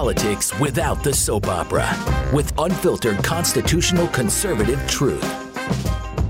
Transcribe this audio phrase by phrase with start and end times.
[0.00, 1.86] politics without the soap opera
[2.32, 5.20] with unfiltered constitutional conservative truth.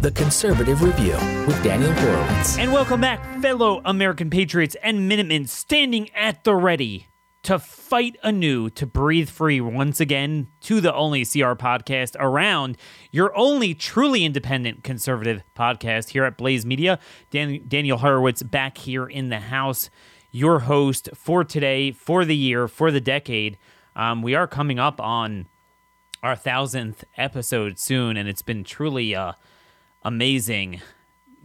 [0.03, 1.13] The Conservative Review
[1.47, 2.59] with Daniel Horowitz.
[2.59, 7.07] And welcome back, fellow American patriots and Minutemen standing at the ready
[7.45, 12.77] to fight anew to breathe free once again to the only CR podcast around
[13.13, 16.99] your only truly independent conservative podcast here at Blaze Media.
[17.31, 19.91] Dan- Daniel Horowitz back here in the house,
[20.31, 23.59] your host for today, for the year, for the decade.
[23.97, 25.47] Um, we are coming up on
[26.23, 29.33] our thousandth episode soon, and it's been truly uh,
[30.03, 30.81] amazing.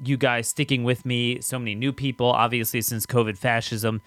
[0.04, 4.02] You guys sticking with me, so many new people, obviously, since COVID fascism.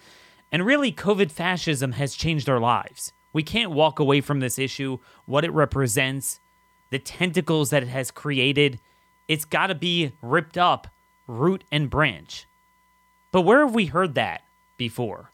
[0.51, 3.13] And really, COVID fascism has changed our lives.
[3.33, 6.39] We can't walk away from this issue, what it represents,
[6.89, 8.79] the tentacles that it has created.
[9.27, 10.87] It's got to be ripped up,
[11.27, 12.47] root and branch.
[13.31, 14.41] But where have we heard that
[14.79, 15.29] before?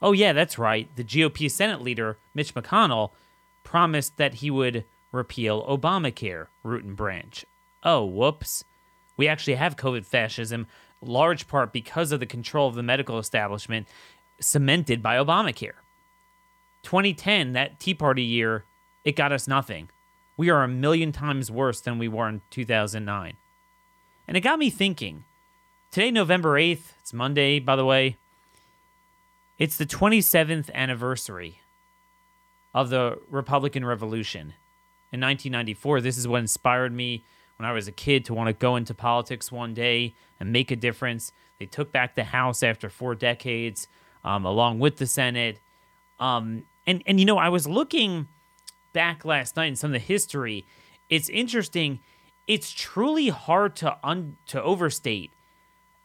[0.00, 0.88] Oh, yeah, that's right.
[0.94, 3.10] The GOP Senate leader, Mitch McConnell,
[3.64, 7.44] promised that he would repeal Obamacare, root and branch.
[7.82, 8.64] Oh, whoops.
[9.16, 10.68] We actually have COVID fascism,
[11.02, 13.88] large part because of the control of the medical establishment
[14.40, 15.80] cemented by Obamacare.
[16.82, 18.64] 2010, that Tea Party year,
[19.04, 19.90] it got us nothing.
[20.36, 23.34] We are a million times worse than we were in 2009.
[24.26, 25.24] And it got me thinking.
[25.90, 28.16] Today, November 8th, it's Monday, by the way,
[29.60, 31.60] it's the 27th anniversary
[32.72, 34.54] of the Republican Revolution.
[35.12, 37.24] In 1994, this is what inspired me
[37.58, 40.70] when I was a kid to want to go into politics one day and make
[40.70, 41.30] a difference.
[41.58, 43.86] They took back the House after four decades,
[44.24, 45.60] um, along with the Senate.
[46.18, 48.28] Um, and and you know, I was looking
[48.94, 50.64] back last night in some of the history.
[51.10, 52.00] It's interesting.
[52.46, 55.34] It's truly hard to un- to overstate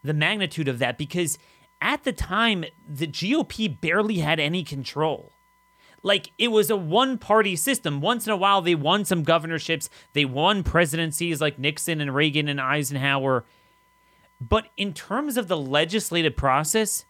[0.03, 1.37] the magnitude of that because
[1.85, 5.31] at the time the GOP barely had any control
[6.05, 7.99] like it was a one party system.
[7.99, 12.47] Once in a while, they won some governorships, they won presidencies like Nixon and Reagan
[12.47, 13.43] and Eisenhower.
[14.39, 17.05] But in terms of the legislative process,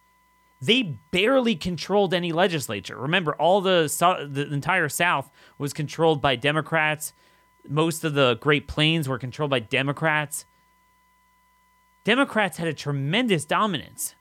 [0.62, 2.96] they barely controlled any legislature.
[2.96, 7.12] Remember, all the the entire South was controlled by Democrats.
[7.68, 10.46] Most of the Great Plains were controlled by Democrats.
[12.04, 14.14] Democrats had a tremendous dominance.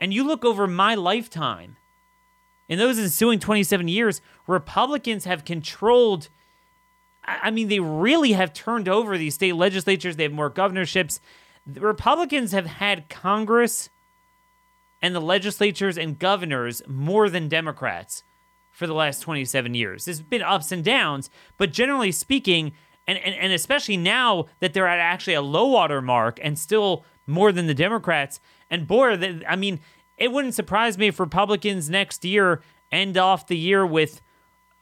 [0.00, 1.76] And you look over my lifetime,
[2.68, 6.28] in those ensuing 27 years, Republicans have controlled.
[7.24, 10.16] I mean, they really have turned over these state legislatures.
[10.16, 11.20] They have more governorships.
[11.66, 13.90] The Republicans have had Congress
[15.02, 18.24] and the legislatures and governors more than Democrats
[18.70, 20.04] for the last 27 years.
[20.04, 22.72] There's been ups and downs, but generally speaking,
[23.06, 27.04] and, and, and especially now that they're at actually a low water mark and still
[27.26, 28.40] more than the Democrats.
[28.70, 29.80] And boy, I mean,
[30.16, 34.20] it wouldn't surprise me if Republicans next year end off the year with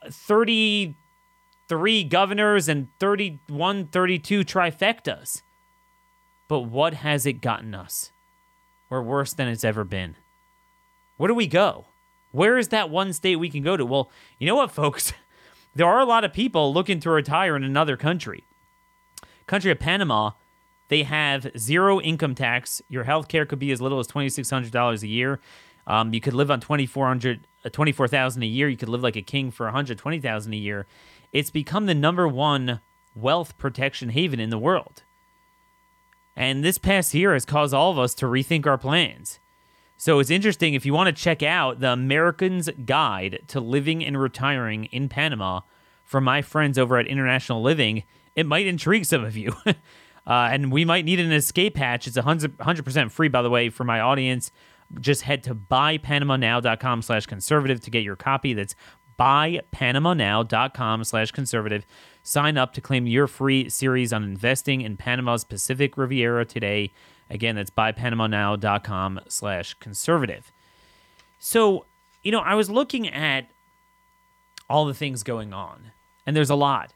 [0.09, 5.43] 33 governors and 31, 32 trifectas.
[6.49, 8.13] But what has it gotten us?
[8.89, 10.17] We're worse than it's ever been.
[11.17, 11.87] Where do we go?
[12.33, 13.87] Where is that one state we can go to?
[13.87, 15.13] Well, you know what, folks?
[15.75, 18.45] There are a lot of people looking to retire in another country.
[19.47, 20.33] Country of Panama
[20.95, 22.81] they have zero income tax.
[22.89, 25.41] Your health care could be as little as $2,600 a year.
[25.89, 28.69] Um, you could live on 2400 uh, 24000 a year.
[28.69, 30.87] You could live like a king for 120000 a year.
[31.33, 32.81] It's become the number one
[33.13, 35.03] wealth protection haven in the world.
[36.37, 39.41] And this past year has caused all of us to rethink our plans.
[39.97, 44.21] So it's interesting if you want to check out the American's Guide to Living and
[44.21, 45.63] Retiring in Panama
[46.05, 48.05] from my friends over at International Living,
[48.37, 49.57] it might intrigue some of you.
[50.27, 52.07] Uh, and we might need an escape hatch.
[52.07, 54.51] It's 100, 100% free, by the way, for my audience.
[55.01, 58.55] Just head to buypanamanow.com slash conservative to get your copy.
[58.55, 58.75] That's
[59.19, 61.85] buypanamanow.com slash conservative.
[62.23, 66.91] Sign up to claim your free series on investing in Panama's Pacific Riviera today.
[67.29, 70.51] Again, that's buypanamanow.com slash conservative.
[71.39, 71.85] So,
[72.23, 73.51] you know, I was looking at
[74.69, 75.91] all the things going on,
[76.27, 76.94] and there's a lot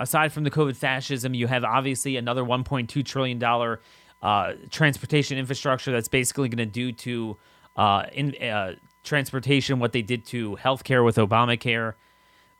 [0.00, 3.76] aside from the COVID fascism, you have obviously another $1.2 trillion
[4.22, 7.36] uh, transportation infrastructure that's basically going to do to
[7.76, 8.74] uh, in, uh,
[9.04, 11.94] transportation what they did to healthcare with Obamacare.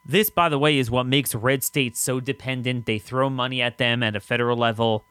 [0.05, 2.87] This, by the way, is what makes red states so dependent.
[2.87, 5.05] They throw money at them at a federal level.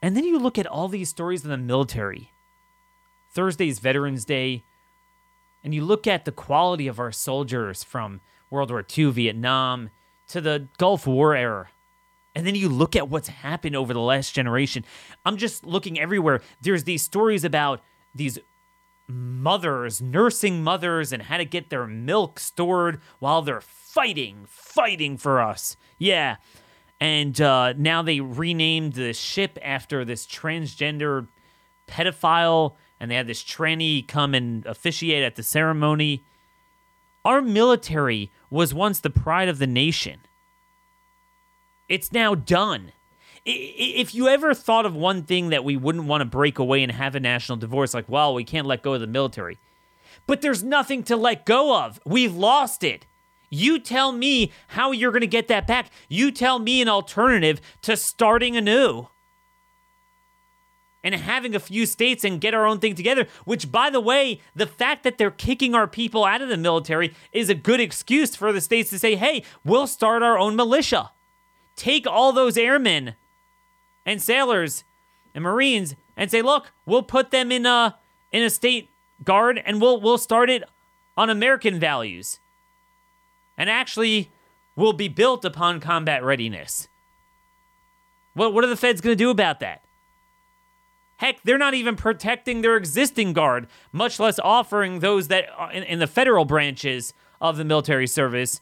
[0.00, 2.32] And then you look at all these stories in the military.
[3.30, 4.64] Thursday's Veterans Day.
[5.64, 8.20] And you look at the quality of our soldiers from
[8.50, 9.90] World War II, Vietnam,
[10.28, 11.68] to the Gulf War era.
[12.34, 14.84] And then you look at what's happened over the last generation.
[15.24, 16.42] I'm just looking everywhere.
[16.60, 17.80] There's these stories about
[18.14, 18.38] these
[19.08, 25.40] mothers, nursing mothers, and how to get their milk stored while they're fighting, fighting for
[25.40, 25.76] us.
[25.98, 26.36] Yeah.
[27.00, 31.28] And uh, now they renamed the ship after this transgender
[31.86, 36.24] pedophile, and they had this tranny come and officiate at the ceremony.
[37.26, 40.20] Our military was once the pride of the nation.
[41.88, 42.92] It's now done.
[43.44, 46.92] If you ever thought of one thing that we wouldn't want to break away and
[46.92, 49.58] have a national divorce, like, well, we can't let go of the military.
[50.28, 51.98] But there's nothing to let go of.
[52.06, 53.06] We've lost it.
[53.50, 55.90] You tell me how you're going to get that back.
[56.08, 59.08] You tell me an alternative to starting anew
[61.06, 63.28] and having a few states and get our own thing together.
[63.44, 67.14] Which, by the way, the fact that they're kicking our people out of the military
[67.30, 71.12] is a good excuse for the states to say, hey, we'll start our own militia.
[71.76, 73.14] Take all those airmen
[74.04, 74.82] and sailors
[75.32, 77.96] and marines and say, look, we'll put them in a
[78.32, 78.90] in a state
[79.22, 80.64] guard and we'll we'll start it
[81.16, 82.40] on American values.
[83.56, 84.30] And actually
[84.74, 86.88] will be built upon combat readiness.
[88.34, 89.82] What what are the feds going to do about that?
[91.18, 95.98] Heck, they're not even protecting their existing guard, much less offering those that in, in
[95.98, 98.60] the federal branches of the military service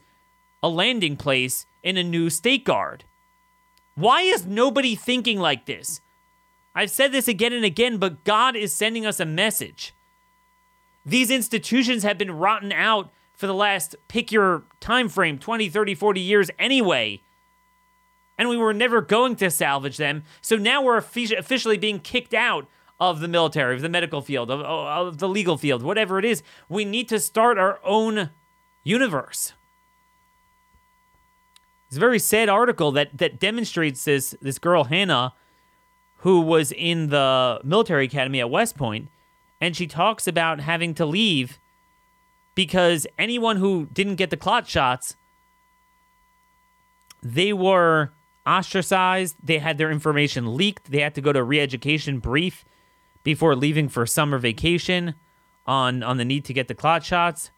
[0.62, 3.05] a landing place in a new state guard.
[3.95, 6.01] Why is nobody thinking like this?
[6.75, 9.95] I've said this again and again, but God is sending us a message.
[11.05, 15.95] These institutions have been rotten out for the last pick your time frame 20, 30,
[15.95, 17.21] 40 years anyway
[18.36, 20.25] and we were never going to salvage them.
[20.40, 22.66] So now we're officially being kicked out
[23.00, 26.42] of the military, of the medical field, of, of the legal field, whatever it is.
[26.69, 28.31] We need to start our own
[28.82, 29.52] universe.
[31.88, 35.32] It's a very sad article that that demonstrates this this girl Hannah,
[36.19, 39.08] who was in the military academy at West Point,
[39.60, 41.58] and she talks about having to leave
[42.54, 45.16] because anyone who didn't get the clot shots,
[47.22, 48.12] they were
[48.46, 49.37] ostracized.
[49.43, 50.91] They had their information leaked.
[50.91, 52.64] They had to go to a re-education brief
[53.23, 55.14] before leaving for summer vacation
[55.67, 57.50] on on the need to get the clot shots.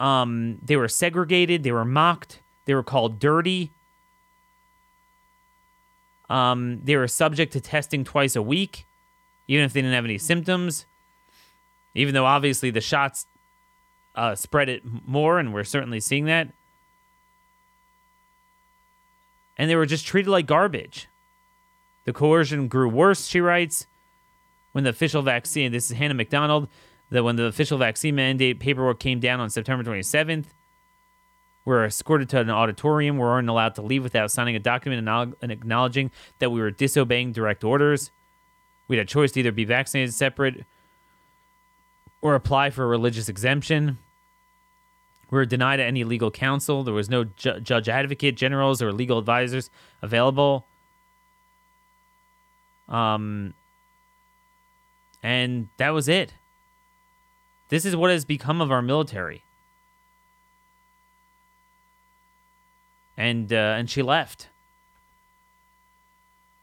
[0.00, 1.62] Um, they were segregated.
[1.62, 2.40] They were mocked.
[2.64, 3.70] They were called dirty.
[6.28, 8.86] Um, they were subject to testing twice a week,
[9.46, 10.86] even if they didn't have any symptoms.
[11.94, 13.26] Even though obviously the shots
[14.16, 16.48] uh, spread it more, and we're certainly seeing that
[19.56, 21.08] and they were just treated like garbage.
[22.04, 23.86] The coercion grew worse, she writes.
[24.72, 26.68] When the official vaccine, this is Hannah McDonald,
[27.10, 30.46] that when the official vaccine mandate paperwork came down on September 27th,
[31.64, 33.16] we were escorted to an auditorium.
[33.16, 35.08] We weren't allowed to leave without signing a document
[35.40, 38.12] and acknowledging that we were disobeying direct orders.
[38.86, 40.64] We had a choice to either be vaccinated separate
[42.22, 43.98] or apply for a religious exemption.
[45.30, 46.84] We were denied any legal counsel.
[46.84, 49.70] There was no ju- judge advocate generals or legal advisors
[50.02, 50.66] available.
[52.88, 53.54] Um,
[55.22, 56.34] and that was it.
[57.68, 59.42] This is what has become of our military.
[63.16, 64.48] And uh, and she left.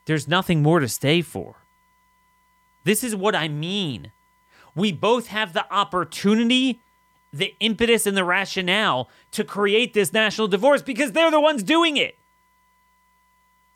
[0.06, 1.56] There's nothing more to stay for.
[2.84, 4.12] This is what I mean.
[4.76, 6.80] We both have the opportunity
[7.34, 11.98] the impetus and the rationale to create this national divorce because they're the ones doing
[11.98, 12.18] it.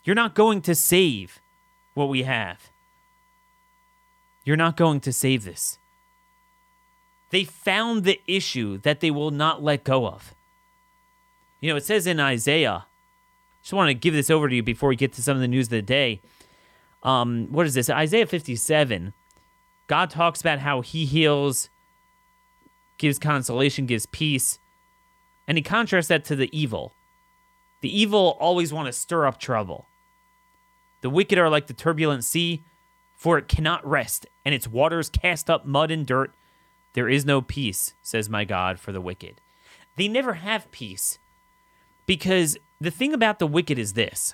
[0.04, 1.40] You're not going to save
[1.96, 2.70] what we have.
[4.46, 5.80] You're not going to save this.
[7.32, 10.34] They found the issue that they will not let go of.
[11.60, 12.86] You know, it says in Isaiah,
[13.62, 15.48] just want to give this over to you before we get to some of the
[15.48, 16.22] news of the day.
[17.04, 17.90] Um, what is this?
[17.90, 19.14] Isaiah 57.
[19.88, 21.70] God talks about how he heals
[22.98, 24.60] gives consolation, gives peace.
[25.48, 26.94] And he contrasts that to the evil.
[27.82, 29.88] The evil always want to stir up trouble.
[31.02, 32.64] The wicked are like the turbulent sea,
[33.16, 36.34] for it cannot rest, and its waters cast up mud and dirt.
[36.94, 39.40] There is no peace, says my God, for the wicked.
[39.96, 41.20] They never have peace.
[42.06, 44.34] Because the thing about the wicked is this,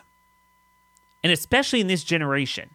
[1.24, 2.72] and especially in this generation,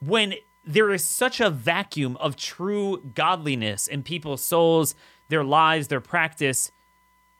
[0.00, 0.34] when
[0.64, 4.94] there is such a vacuum of true godliness in people's souls,
[5.28, 6.70] their lives, their practice.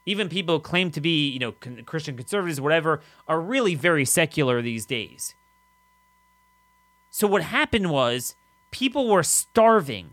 [0.07, 4.87] Even people claim to be, you know, Christian conservatives, whatever, are really very secular these
[4.87, 5.35] days.
[7.11, 8.35] So what happened was
[8.71, 10.11] people were starving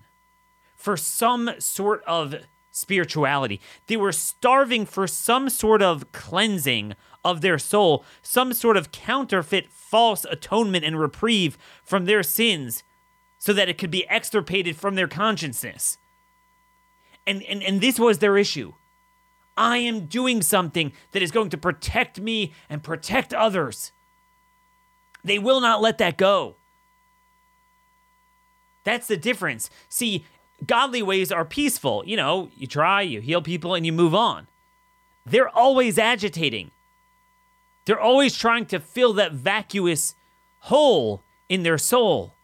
[0.76, 2.36] for some sort of
[2.72, 3.62] spirituality.
[3.88, 9.70] They were starving for some sort of cleansing of their soul, some sort of counterfeit
[9.70, 12.84] false atonement and reprieve from their sins
[13.46, 16.00] so that it could be extirpated from their consciousness.
[17.28, 18.74] And, and, and this was their issue.
[19.56, 23.92] I am doing something that is going to protect me and protect others.
[25.24, 26.56] They will not let that go.
[28.84, 29.70] That's the difference.
[29.90, 30.26] See,
[30.66, 32.02] godly ways are peaceful.
[32.04, 34.48] You know, you try, you heal people, and you move on.
[35.24, 36.72] They're always agitating.
[37.86, 40.16] They're always trying to fill that vacuous
[40.62, 42.35] hole in their soul.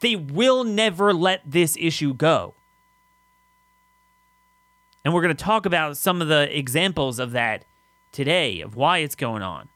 [0.00, 2.54] They will never let this issue go.
[5.04, 7.64] And we're going to talk about some of the examples of that
[8.12, 9.68] today, of why it's going on.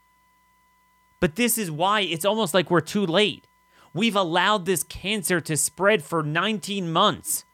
[1.19, 3.47] But this is why it's almost like we're too late.
[3.93, 7.45] We've allowed this cancer to spread for 19 months.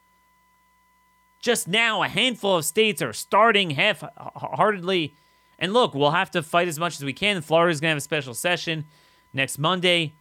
[1.39, 5.13] Just now, a handful of states are starting half heartedly.
[5.57, 7.41] And look, we'll have to fight as much as we can.
[7.41, 8.85] Florida's going to have a special session
[9.33, 10.13] next Monday.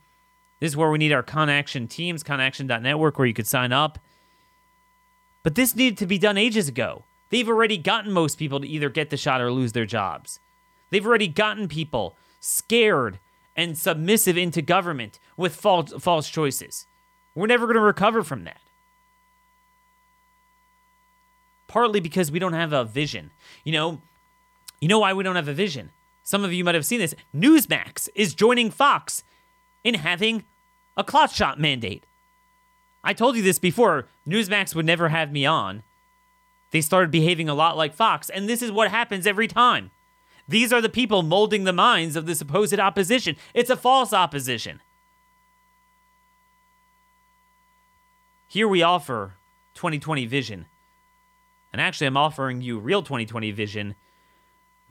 [0.60, 3.98] This is where we need our ConAction teams, conaction.network, where you could sign up.
[5.42, 7.04] But this needed to be done ages ago.
[7.30, 10.40] They've already gotten most people to either get the shot or lose their jobs.
[10.90, 13.18] They've already gotten people scared
[13.54, 16.86] and submissive into government with false, false choices.
[17.34, 18.60] We're never going to recover from that.
[21.66, 23.30] Partly because we don't have a vision.
[23.62, 24.00] You know,
[24.80, 25.90] you know why we don't have a vision?
[26.24, 27.14] Some of you might have seen this.
[27.34, 29.22] Newsmax is joining Fox
[29.88, 30.44] in having
[30.96, 32.04] a clot shot mandate.
[33.02, 34.06] I told you this before.
[34.26, 35.82] Newsmax would never have me on.
[36.70, 39.90] They started behaving a lot like Fox, and this is what happens every time.
[40.46, 43.36] These are the people molding the minds of the supposed opposition.
[43.54, 44.80] It's a false opposition.
[48.46, 49.34] Here we offer
[49.74, 50.66] 2020 vision.
[51.72, 53.94] And actually, I'm offering you real 2020 vision.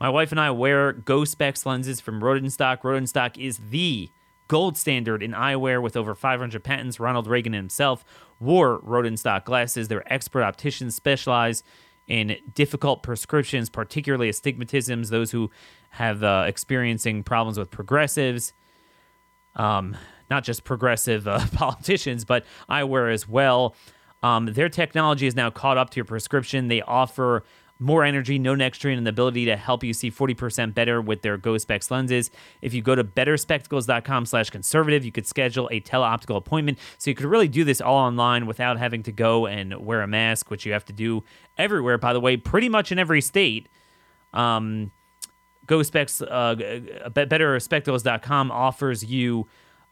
[0.00, 2.82] My wife and I wear Go Specs lenses from Rodenstock.
[2.82, 4.10] Rodenstock is the
[4.48, 6.98] gold standard in eyewear with over 500 patents.
[6.98, 8.04] Ronald Reagan himself
[8.40, 9.88] wore Rodenstock glasses.
[9.88, 11.62] Their expert opticians specialize
[12.06, 15.50] in difficult prescriptions, particularly astigmatisms, those who
[15.90, 18.52] have uh, experiencing problems with progressives.
[19.54, 19.96] Um,
[20.30, 23.74] not just progressive uh, politicians, but eyewear as well.
[24.22, 26.68] Um, their technology is now caught up to your prescription.
[26.68, 27.44] They offer
[27.80, 31.22] more energy, no neck strain, and the ability to help you see 40% better with
[31.22, 32.30] their Go Specs lenses.
[32.60, 36.78] If you go to betterspectacles.com slash conservative, you could schedule a teleoptical appointment.
[36.98, 40.08] So you could really do this all online without having to go and wear a
[40.08, 41.22] mask, which you have to do
[41.56, 43.68] everywhere, by the way, pretty much in every state.
[44.32, 44.90] Um,
[45.66, 49.46] Go Specs, uh, betterspectacles.com offers you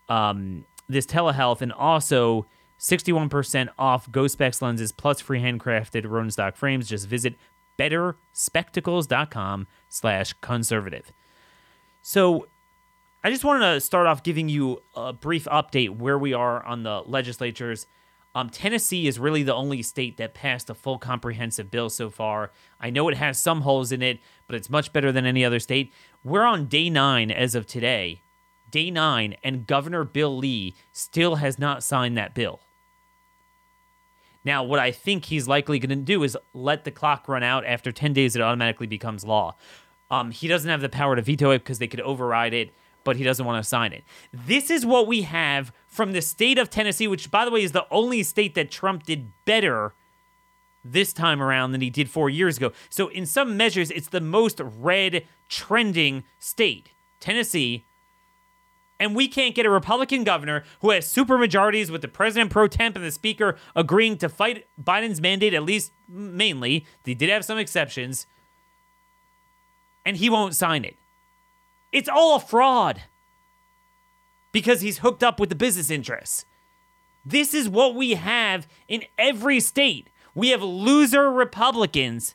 [0.08, 2.46] um, this telehealth and also
[2.78, 6.88] 61% off Go Specs lenses plus free handcrafted Rodenstock frames.
[6.88, 7.36] Just visit
[7.78, 11.12] betterspectacles.com slash conservative.
[12.02, 12.48] So
[13.24, 16.84] I just wanted to start off giving you a brief update where we are on
[16.84, 17.86] the legislatures.
[18.36, 22.52] Um, Tennessee is really the only state that passed a full comprehensive bill so far.
[22.78, 25.58] I know it has some holes in it, but it's much better than any other
[25.58, 25.92] state.
[26.22, 28.22] We're on day nine as of today.
[28.70, 32.60] Day nine, and Governor Bill Lee still has not signed that bill.
[34.46, 37.66] Now, what I think he's likely going to do is let the clock run out.
[37.66, 39.56] After 10 days, it automatically becomes law.
[40.08, 42.72] Um, he doesn't have the power to veto it because they could override it,
[43.02, 44.04] but he doesn't want to sign it.
[44.32, 47.72] This is what we have from the state of Tennessee, which, by the way, is
[47.72, 49.94] the only state that Trump did better
[50.84, 52.70] this time around than he did four years ago.
[52.88, 56.90] So, in some measures, it's the most red trending state.
[57.18, 57.85] Tennessee
[58.98, 62.96] and we can't get a Republican governor who has supermajorities with the president pro temp
[62.96, 66.86] and the speaker agreeing to fight Biden's mandate, at least mainly.
[67.04, 68.26] They did have some exceptions.
[70.04, 70.96] And he won't sign it.
[71.92, 73.02] It's all a fraud
[74.52, 76.44] because he's hooked up with the business interests.
[77.24, 80.08] This is what we have in every state.
[80.34, 82.34] We have loser Republicans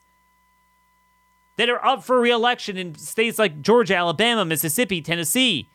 [1.56, 5.70] that are up for reelection in states like Georgia, Alabama, Mississippi, Tennessee.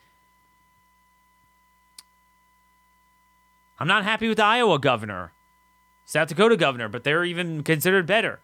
[3.78, 5.32] I'm not happy with the Iowa governor,
[6.04, 8.40] South Dakota governor, but they're even considered better.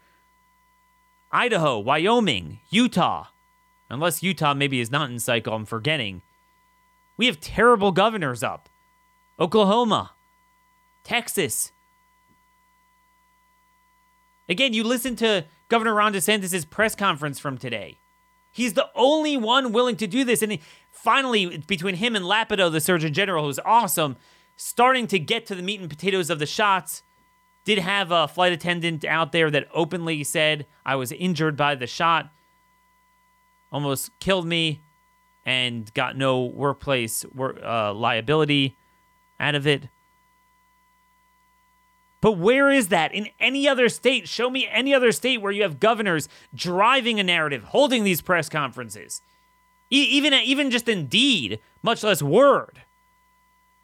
[1.31, 3.29] Idaho, Wyoming, Utah.
[3.89, 6.23] Unless Utah maybe is not in cycle, I'm forgetting.
[7.17, 8.69] We have terrible governors up.
[9.41, 10.13] Oklahoma,
[11.05, 11.73] Texas.
[14.49, 17.97] Again, you listen to Governor Ron DeSantis' press conference from today.
[18.53, 20.43] He's the only one willing to do this.
[20.43, 20.59] And
[20.91, 24.17] finally, between him and Ladapo, the Surgeon General, who's awesome,
[24.63, 27.03] starting to get to the meat and potatoes of the shots.
[27.65, 31.87] Did have a flight attendant out there that openly said, I was injured by the
[31.87, 32.33] shot,
[33.73, 34.81] almost killed me,
[35.45, 38.77] and got no workplace work, uh, liability
[39.41, 39.89] out of it.
[42.21, 44.29] But where is that in any other state?
[44.29, 48.49] Show me any other state where you have governors driving a narrative, holding these press
[48.49, 49.23] conferences.
[49.91, 52.82] E- even even just Indeed, much less Word.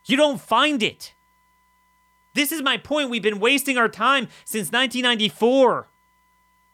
[0.08, 1.14] You don't find it.
[2.34, 3.10] This is my point.
[3.10, 5.88] We've been wasting our time since 1994.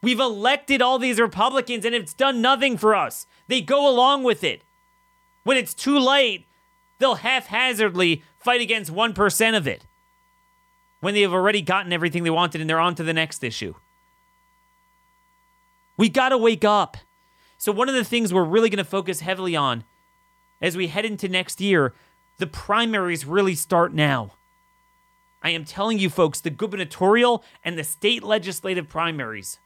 [0.01, 3.27] We've elected all these Republicans and it's done nothing for us.
[3.47, 4.63] They go along with it.
[5.43, 6.47] When it's too late,
[6.97, 9.85] they'll haphazardly fight against 1% of it
[11.01, 13.75] when they have already gotten everything they wanted and they're on to the next issue.
[15.97, 16.97] We got to wake up.
[17.57, 19.83] So, one of the things we're really going to focus heavily on
[20.61, 21.93] as we head into next year,
[22.37, 24.33] the primaries really start now.
[25.41, 29.59] I am telling you, folks, the gubernatorial and the state legislative primaries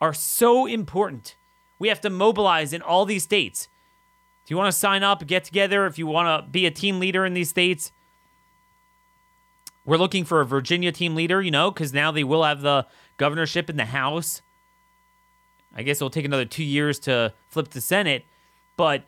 [0.00, 1.34] are so important.
[1.78, 3.68] We have to mobilize in all these states.
[4.44, 7.00] If you want to sign up, get together, if you want to be a team
[7.00, 7.92] leader in these states,
[9.84, 12.86] we're looking for a Virginia team leader, you know, because now they will have the
[13.16, 14.42] governorship in the House.
[15.74, 18.24] I guess it'll take another two years to flip the Senate,
[18.76, 19.04] but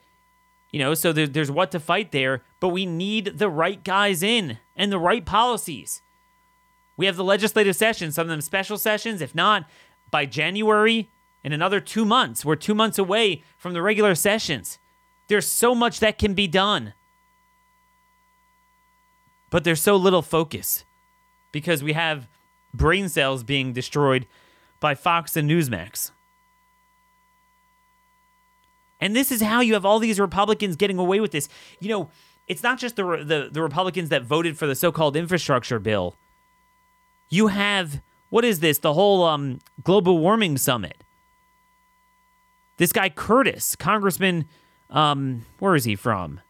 [0.70, 2.42] you know, so there, there's what to fight there.
[2.60, 6.02] But we need the right guys in and the right policies.
[6.96, 9.20] We have the legislative sessions, some of them special sessions.
[9.20, 9.68] If not,
[10.10, 11.08] by January,
[11.42, 14.78] in another two months, we're two months away from the regular sessions.
[15.28, 16.92] There's so much that can be done
[19.50, 20.84] but there's so little focus
[21.52, 22.28] because we have
[22.72, 24.26] brain cells being destroyed
[24.78, 26.12] by Fox and Newsmax.
[29.00, 31.48] And this is how you have all these Republicans getting away with this.
[31.80, 32.10] You know,
[32.46, 36.16] it's not just the the, the Republicans that voted for the so-called infrastructure bill.
[37.28, 38.78] You have what is this?
[38.78, 41.02] The whole um, global warming summit.
[42.76, 44.46] This guy Curtis, Congressman,
[44.88, 46.40] um, where is he from?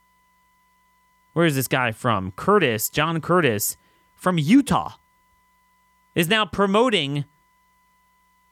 [1.32, 2.32] where is this guy from?
[2.32, 3.76] Curtis, John Curtis
[4.14, 4.94] from Utah
[6.14, 7.24] is now promoting.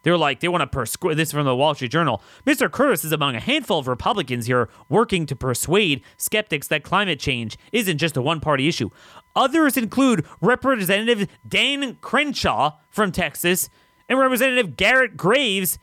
[0.03, 1.17] They're like, they want to persuade.
[1.17, 2.23] This is from the Wall Street Journal.
[2.47, 2.71] Mr.
[2.71, 7.59] Curtis is among a handful of Republicans here working to persuade skeptics that climate change
[7.73, 8.91] isn't just a one party issue.
[9.35, 13.69] Others include Representative Dan Crenshaw from Texas
[14.09, 15.79] and Representative Garrett Graves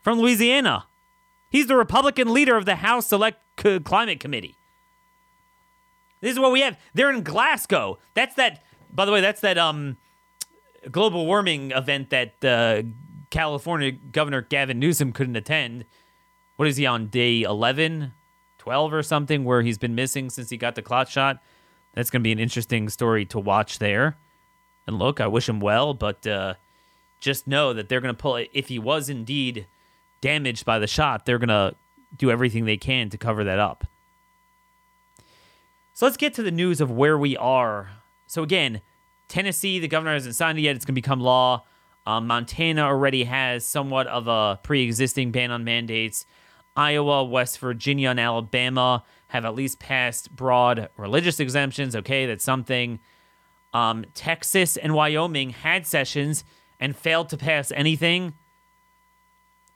[0.00, 0.86] from Louisiana.
[1.50, 3.38] He's the Republican leader of the House Select
[3.84, 4.56] Climate Committee.
[6.22, 6.78] This is what we have.
[6.94, 7.98] They're in Glasgow.
[8.14, 8.62] That's that.
[8.92, 9.96] By the way, that's that um
[10.90, 12.82] global warming event that uh,
[13.32, 15.86] California Governor Gavin Newsom couldn't attend.
[16.56, 18.12] What is he on day 11,
[18.58, 21.42] 12 or something where he's been missing since he got the clot shot?
[21.94, 24.16] That's going to be an interesting story to watch there.
[24.86, 26.54] And look, I wish him well, but uh,
[27.20, 28.50] just know that they're going to pull it.
[28.52, 29.66] If he was indeed
[30.20, 31.74] damaged by the shot, they're going to
[32.16, 33.86] do everything they can to cover that up.
[35.94, 37.92] So let's get to the news of where we are.
[38.26, 38.82] So again,
[39.28, 40.76] Tennessee, the governor hasn't signed it yet.
[40.76, 41.64] It's going to become law.
[42.06, 46.26] Um, Montana already has somewhat of a pre-existing ban on mandates.
[46.76, 51.94] Iowa, West Virginia, and Alabama have at least passed broad religious exemptions.
[51.94, 52.98] Okay, that's something.
[53.72, 56.44] Um, Texas and Wyoming had sessions
[56.80, 58.34] and failed to pass anything.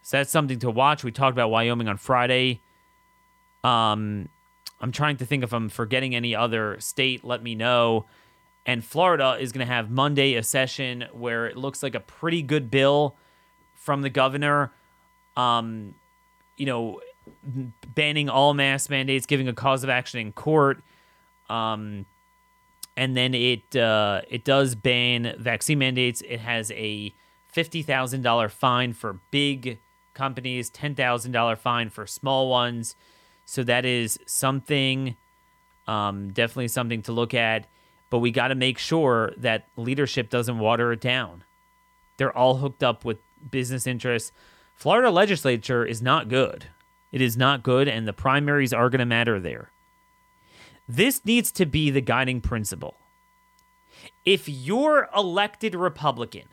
[0.02, 1.04] So that's something to watch.
[1.04, 2.60] We talked about Wyoming on Friday.
[3.64, 4.28] Um,
[4.80, 7.24] I'm trying to think if I'm forgetting any other state.
[7.24, 8.06] Let me know.
[8.66, 12.42] And Florida is going to have Monday a session where it looks like a pretty
[12.42, 13.16] good bill
[13.74, 14.72] from the governor.
[15.36, 15.94] Um,
[16.56, 17.00] you know,
[17.94, 20.82] banning all mask mandates, giving a cause of action in court.
[21.48, 22.06] Um,
[22.96, 26.22] and then it uh, it does ban vaccine mandates.
[26.22, 27.14] It has a
[27.46, 29.78] fifty thousand dollar fine for big
[30.14, 32.96] companies, ten thousand dollar fine for small ones.
[33.44, 35.14] So that is something,
[35.86, 37.66] um, definitely something to look at.
[38.08, 41.44] But we got to make sure that leadership doesn't water it down.
[42.16, 43.18] They're all hooked up with
[43.50, 44.32] business interests.
[44.74, 46.66] Florida legislature is not good.
[47.12, 49.70] It is not good, and the primaries are going to matter there.
[50.88, 52.96] This needs to be the guiding principle.
[54.24, 56.44] If your elected Republican,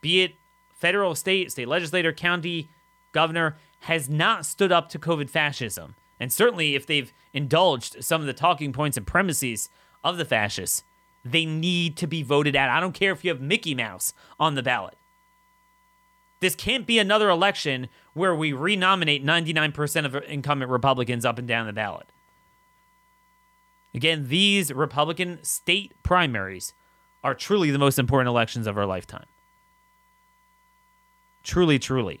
[0.00, 0.34] be it
[0.74, 2.70] federal, state, state legislator, county,
[3.12, 8.26] governor, has not stood up to COVID fascism, and certainly if they've indulged some of
[8.26, 9.68] the talking points and premises
[10.02, 10.84] of the fascists,
[11.24, 12.70] they need to be voted out.
[12.70, 14.96] I don't care if you have Mickey Mouse on the ballot.
[16.40, 21.66] This can't be another election where we renominate 99% of incumbent Republicans up and down
[21.66, 22.06] the ballot.
[23.94, 26.72] Again, these Republican state primaries
[27.22, 29.26] are truly the most important elections of our lifetime.
[31.42, 32.20] Truly, truly.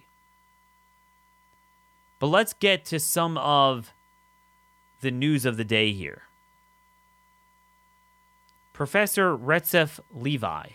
[2.18, 3.92] But let's get to some of
[5.00, 6.22] the news of the day here.
[8.80, 10.68] Professor Retsef Levi,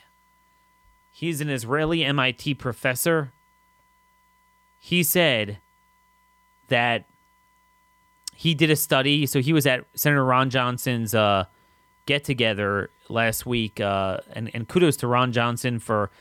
[1.12, 3.32] He's an Israeli MIT professor.
[4.80, 5.58] He said
[6.68, 7.06] that
[8.36, 9.26] he did a study.
[9.26, 11.46] So he was at Senator Ron Johnson's uh,
[12.06, 16.12] get together last week, uh, and, and kudos to Ron Johnson for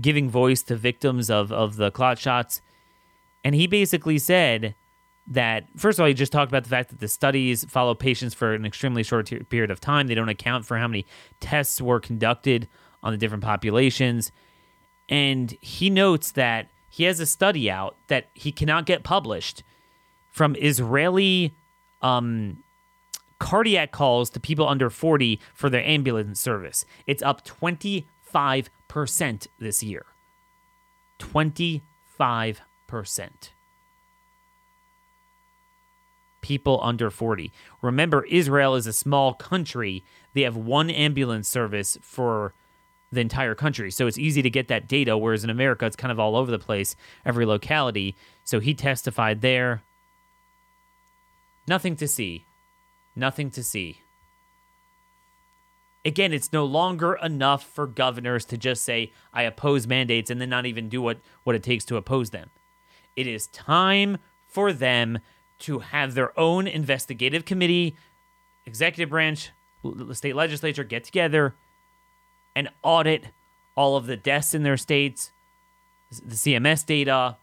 [0.00, 2.62] giving voice to victims of, of the clot shots.
[3.44, 4.74] And he basically said
[5.28, 8.34] that, first of all, he just talked about the fact that the studies follow patients
[8.34, 10.06] for an extremely short period of time.
[10.06, 11.06] They don't account for how many
[11.40, 12.68] tests were conducted
[13.02, 14.30] on the different populations.
[15.08, 19.62] And he notes that he has a study out that he cannot get published
[20.30, 21.54] from Israeli
[22.02, 22.62] um,
[23.38, 26.84] cardiac calls to people under 40 for their ambulance service.
[27.06, 28.06] It's up 25%
[29.58, 30.06] this year.
[31.18, 31.80] 25%.
[36.46, 37.50] People under 40.
[37.82, 40.04] Remember, Israel is a small country.
[40.32, 42.54] They have one ambulance service for
[43.10, 43.90] the entire country.
[43.90, 46.52] So it's easy to get that data, whereas in America, it's kind of all over
[46.52, 48.14] the place, every locality.
[48.44, 49.82] So he testified there.
[51.66, 52.44] Nothing to see.
[53.16, 54.02] Nothing to see.
[56.04, 60.50] Again, it's no longer enough for governors to just say, I oppose mandates and then
[60.50, 62.50] not even do what, what it takes to oppose them.
[63.16, 65.18] It is time for them
[65.60, 67.96] to have their own investigative committee,
[68.66, 69.50] executive branch,
[69.82, 71.54] the state legislature get together
[72.54, 73.28] and audit
[73.76, 75.30] all of the deaths in their states,
[76.10, 77.36] the CMS data,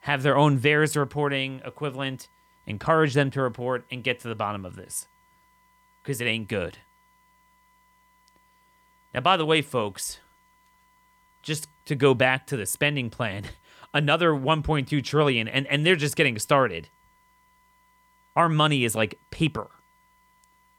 [0.00, 2.28] have their own VAERS reporting equivalent,
[2.66, 5.06] encourage them to report, and get to the bottom of this.
[6.02, 6.78] Because it ain't good.
[9.14, 10.18] Now, by the way, folks,
[11.42, 13.44] just to go back to the spending plan,
[13.94, 16.88] another 1.2 trillion, and, and they're just getting started.
[18.36, 19.68] Our money is like paper.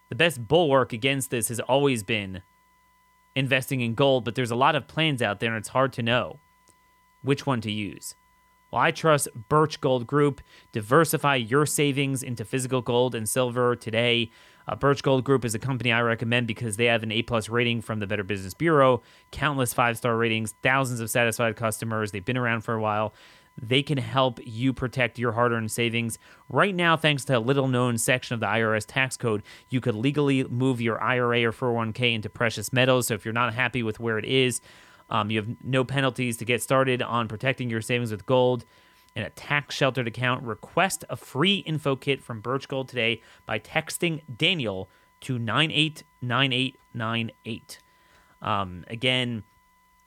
[0.10, 2.42] The best bulwark against this has always been
[3.36, 6.04] investing in gold, but there's a lot of plans out there and it's hard to
[6.04, 6.40] know
[7.22, 8.16] which one to use.
[8.72, 10.42] Well, I trust Birch Gold Group.
[10.72, 14.32] Diversify your savings into physical gold and silver today.
[14.68, 17.50] Uh, Birch Gold Group is a company I recommend because they have an A plus
[17.50, 22.12] rating from the Better Business Bureau, countless five star ratings, thousands of satisfied customers.
[22.12, 23.14] They've been around for a while.
[23.62, 26.18] They can help you protect your hard earned savings.
[26.50, 29.94] Right now, thanks to a little known section of the IRS tax code, you could
[29.94, 33.08] legally move your IRA or 401k into precious metals.
[33.08, 34.62] So if you're not happy with where it is,
[35.12, 38.66] um, you have no penalties to get started on protecting your savings with gold
[39.16, 40.44] in a tax sheltered account.
[40.44, 44.90] Request a free info kit from Birch Gold today by texting Daniel
[45.22, 47.80] to 989898.
[48.42, 49.44] Um, again,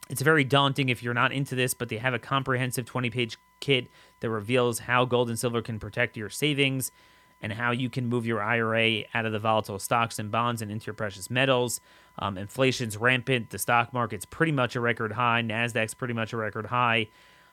[0.09, 3.39] it's very daunting if you're not into this, but they have a comprehensive 20 page
[3.61, 3.89] kit
[4.21, 6.93] that reveals how gold and silver can protect your savings
[7.41, 10.71] and how you can move your IRA out of the volatile stocks and bonds and
[10.71, 11.81] into your precious metals.
[12.19, 13.51] Um, inflation's rampant.
[13.51, 15.43] The stock market's pretty much a record high.
[15.43, 17.09] NASDAQ's pretty much a record high.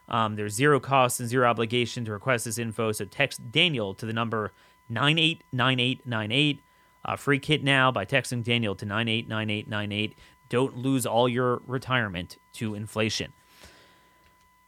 [0.08, 2.92] Um, there's zero cost and zero obligation to request this info.
[2.92, 4.54] So text Daniel to the number
[4.90, 6.62] 989898.
[7.04, 10.18] Uh, free kit now by texting Daniel to 989898.
[10.52, 13.32] Don't lose all your retirement to inflation.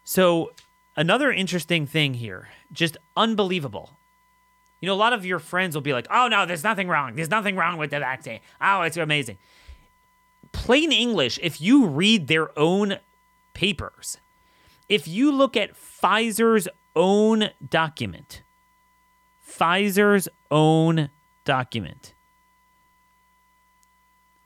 [0.02, 0.52] So,
[0.96, 3.90] another interesting thing here, just unbelievable.
[4.80, 7.16] You know, a lot of your friends will be like, oh, no, there's nothing wrong.
[7.16, 8.40] There's nothing wrong with the vaccine.
[8.62, 9.36] Oh, it's amazing.
[10.52, 12.96] Plain English, if you read their own
[13.52, 14.16] papers,
[14.88, 16.66] if you look at Pfizer's
[16.96, 18.40] own document,
[19.46, 21.10] Pfizer's own
[21.44, 22.14] document,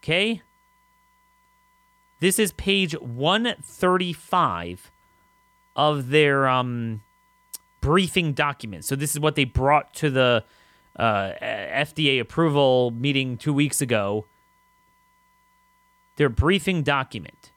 [0.02, 0.42] okay?
[2.20, 4.92] This is page 135
[5.76, 7.02] of their um,
[7.80, 8.84] briefing document.
[8.84, 10.44] So this is what they brought to the
[10.98, 14.26] uh, FDA approval meeting two weeks ago.
[16.16, 17.52] Their briefing document,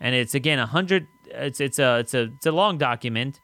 [0.00, 1.08] and it's again a hundred.
[1.26, 3.40] It's it's a it's a it's a long document.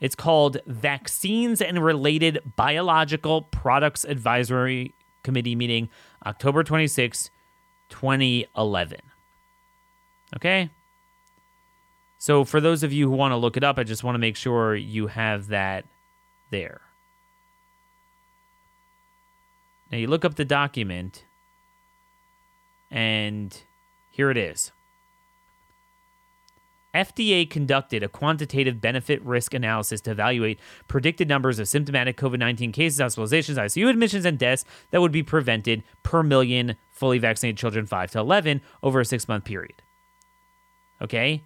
[0.00, 5.88] It's called Vaccines and Related Biological Products Advisory Committee meeting,
[6.26, 7.30] October 26,
[7.92, 8.98] 2011.
[10.34, 10.70] Okay?
[12.18, 14.18] So, for those of you who want to look it up, I just want to
[14.18, 15.84] make sure you have that
[16.50, 16.80] there.
[19.90, 21.24] Now, you look up the document,
[22.90, 23.56] and
[24.10, 24.72] here it is.
[26.94, 32.72] FDA conducted a quantitative benefit risk analysis to evaluate predicted numbers of symptomatic COVID 19
[32.72, 37.86] cases, hospitalizations, ICU admissions, and deaths that would be prevented per million fully vaccinated children
[37.86, 39.82] 5 to 11 over a six month period.
[41.00, 41.42] Okay?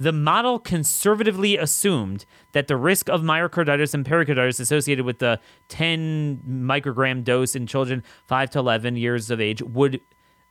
[0.00, 6.42] The model conservatively assumed that the risk of myocarditis and pericarditis associated with the 10
[6.48, 10.00] microgram dose in children 5 to 11 years of age would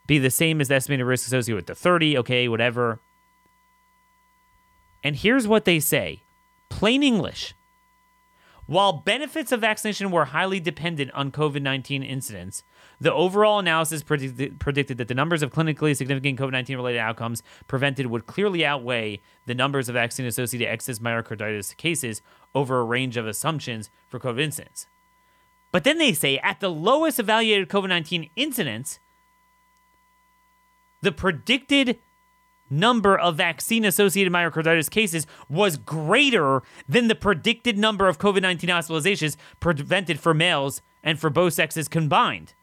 [0.06, 2.18] be the same as the estimated risk associated with the 30.
[2.18, 3.00] Okay, whatever.
[5.04, 6.24] And here's what they say
[6.70, 7.54] plain English.
[8.66, 12.64] While benefits of vaccination were highly dependent on COVID 19 incidents,
[13.00, 17.44] the overall analysis predicted, predicted that the numbers of clinically significant COVID 19 related outcomes
[17.68, 22.22] prevented would clearly outweigh the numbers of vaccine associated excess myocarditis cases
[22.54, 24.88] over a range of assumptions for COVID incidents.
[25.72, 29.00] But then they say at the lowest evaluated COVID 19 incidents,
[31.02, 32.00] the predicted
[32.70, 38.70] number of vaccine associated myocarditis cases was greater than the predicted number of COVID 19
[38.70, 42.54] hospitalizations prevented for males and for both sexes combined.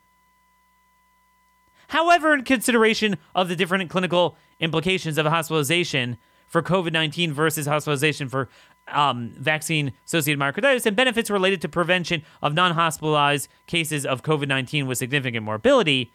[1.89, 8.29] However, in consideration of the different clinical implications of hospitalization for COVID 19 versus hospitalization
[8.29, 8.49] for
[8.89, 14.49] um, vaccine associated myocarditis and benefits related to prevention of non hospitalized cases of COVID
[14.49, 16.13] 19 with significant morbidity,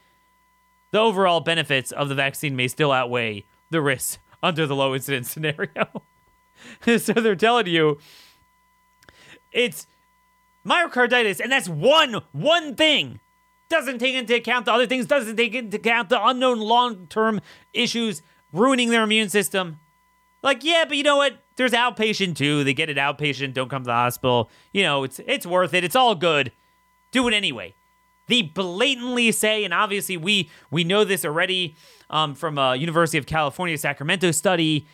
[0.91, 5.29] the overall benefits of the vaccine may still outweigh the risks under the low incidence
[5.32, 6.03] scenario.
[6.97, 7.97] so they're telling you
[9.51, 9.88] it's
[10.65, 13.19] myocarditis, and that's one one thing.
[13.69, 17.39] Doesn't take into account the other things, doesn't take into account the unknown long-term
[17.71, 19.79] issues ruining their immune system.
[20.41, 21.43] Like, yeah, but you know what?
[21.55, 22.63] There's outpatient too.
[22.63, 24.49] They get it outpatient, don't come to the hospital.
[24.73, 25.84] You know, it's it's worth it.
[25.84, 26.51] It's all good.
[27.12, 27.75] Do it anyway.
[28.29, 31.75] They blatantly say, and obviously we we know this already
[32.11, 34.87] um, from a University of California Sacramento study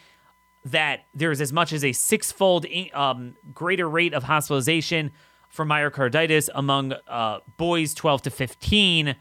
[0.63, 5.11] that there's as much as a six-fold um, greater rate of hospitalization
[5.49, 9.15] for myocarditis among uh, boys 12 to 15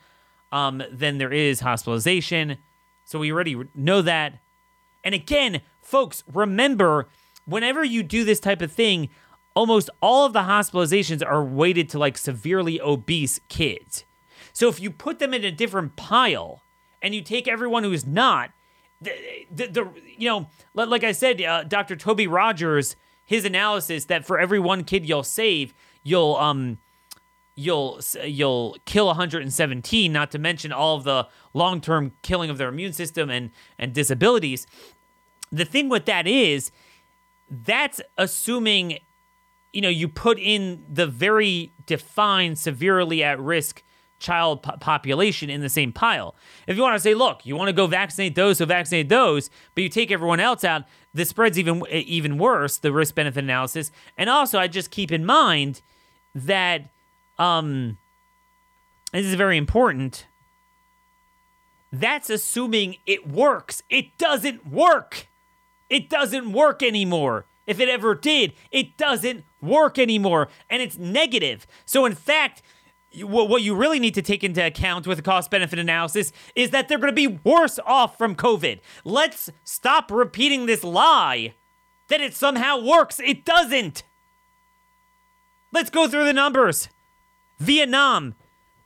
[0.53, 2.57] um, than there is hospitalization.
[3.05, 4.39] So we already know that.
[5.03, 7.09] And again, folks, remember
[7.47, 9.11] whenever you do this type of thing,
[9.55, 14.05] almost all of the hospitalizations are weighted to like severely obese kids.
[14.53, 16.63] So if you put them in a different pile
[17.01, 18.51] and you take everyone who's not,
[19.01, 19.13] the,
[19.51, 21.97] the, the you know, like I said, uh, Dr.
[21.97, 26.79] Toby Rogers, his analysis that for every one kid you'll save, you'll um
[27.57, 32.93] you'll you'll kill 117 not to mention all of the long-term killing of their immune
[32.93, 34.67] system and and disabilities
[35.53, 36.73] the thing with that is
[37.49, 38.99] that's assuming
[39.75, 43.83] you know you put in the very defined severely at risk
[44.19, 46.35] child po- population in the same pile.
[46.67, 49.51] If you want to say, look, you want to go vaccinate those, so vaccinate those,
[49.75, 52.79] but you take everyone else out, the spread's even even worse.
[52.79, 55.83] The risk benefit analysis, and also I just keep in mind
[56.35, 56.91] that
[57.39, 57.99] um,
[59.13, 60.27] this is very important.
[61.93, 63.83] That's assuming it works.
[63.89, 65.29] It doesn't work.
[65.89, 67.45] It doesn't work anymore.
[67.67, 70.49] If it ever did, it doesn't work anymore.
[70.69, 71.67] And it's negative.
[71.87, 72.63] So, in fact,
[73.23, 76.89] what you really need to take into account with the cost benefit analysis is that
[76.89, 78.81] they're going to be worse off from COVID.
[79.05, 81.55] Let's stop repeating this lie
[82.09, 83.21] that it somehow works.
[83.21, 84.03] It doesn't.
[85.73, 86.89] Let's go through the numbers.
[87.59, 88.35] Vietnam,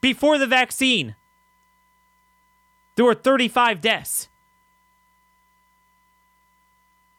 [0.01, 1.15] before the vaccine,
[2.95, 4.28] there were 35 deaths.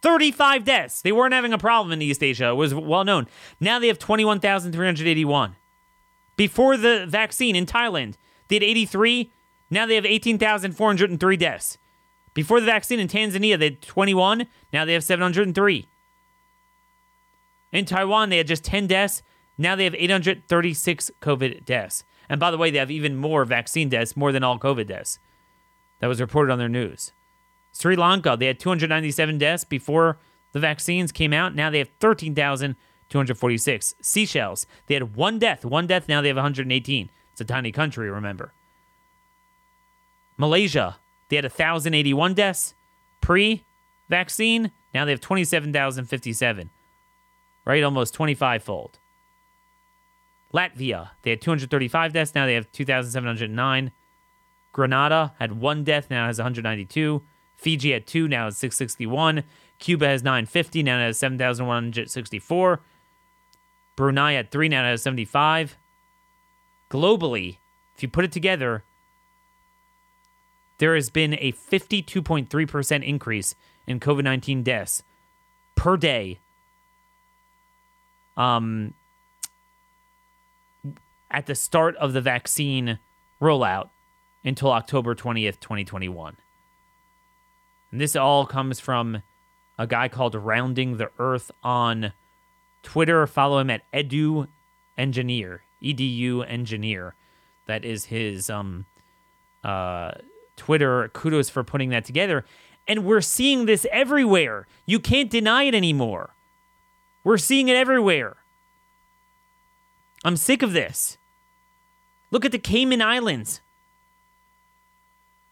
[0.02, 1.02] 35 deaths.
[1.02, 2.48] They weren't having a problem in East Asia.
[2.48, 3.26] It was well known.
[3.60, 5.56] Now they have 21,381.
[6.36, 8.14] Before the vaccine in Thailand,
[8.48, 9.30] they had 83.
[9.70, 11.78] Now they have 18,403 deaths.
[12.32, 14.46] Before the vaccine in Tanzania, they had 21.
[14.72, 15.86] Now they have 703.
[17.72, 19.22] In Taiwan, they had just 10 deaths.
[19.58, 22.04] Now they have 836 COVID deaths.
[22.28, 25.18] And by the way, they have even more vaccine deaths, more than all COVID deaths.
[25.98, 27.12] That was reported on their news.
[27.72, 30.18] Sri Lanka, they had 297 deaths before
[30.52, 31.54] the vaccines came out.
[31.54, 33.94] Now they have 13,246.
[34.00, 35.64] Seychelles, they had one death.
[35.64, 37.10] One death, now they have 118.
[37.32, 38.52] It's a tiny country, remember.
[40.36, 40.96] Malaysia,
[41.28, 42.74] they had 1,081 deaths
[43.20, 43.64] pre
[44.08, 44.72] vaccine.
[44.92, 46.70] Now they have 27,057,
[47.64, 47.82] right?
[47.82, 48.98] Almost 25 fold.
[50.52, 52.34] Latvia, they had 235 deaths.
[52.34, 53.92] Now they have 2,709.
[54.72, 56.10] Grenada had one death.
[56.10, 57.22] Now has 192.
[57.60, 58.26] Fiji at two.
[58.26, 59.44] Now has 661.
[59.78, 60.82] Cuba has 950.
[60.82, 62.80] Now has 7,164.
[63.96, 64.68] Brunei at three.
[64.68, 65.76] Now has 75.
[66.90, 67.58] Globally,
[67.94, 68.82] if you put it together,
[70.78, 73.54] there has been a 52.3% increase
[73.86, 75.02] in COVID 19 deaths
[75.74, 76.38] per day.
[78.36, 78.94] Um,
[81.30, 82.98] at the start of the vaccine
[83.40, 83.90] rollout
[84.42, 86.36] until October 20th, 2021.
[87.90, 89.22] And this all comes from
[89.78, 92.12] a guy called Rounding the Earth on
[92.82, 93.26] Twitter.
[93.26, 94.48] Follow him at Edu
[94.96, 97.14] Engineer, EDU Engineer.
[97.66, 98.86] That is his um,
[99.64, 100.12] uh,
[100.56, 101.08] Twitter.
[101.12, 102.44] Kudos for putting that together.
[102.86, 104.66] And we're seeing this everywhere.
[104.86, 106.34] You can't deny it anymore.
[107.22, 108.36] We're seeing it everywhere.
[110.24, 111.18] I'm sick of this.
[112.30, 113.60] Look at the Cayman Islands.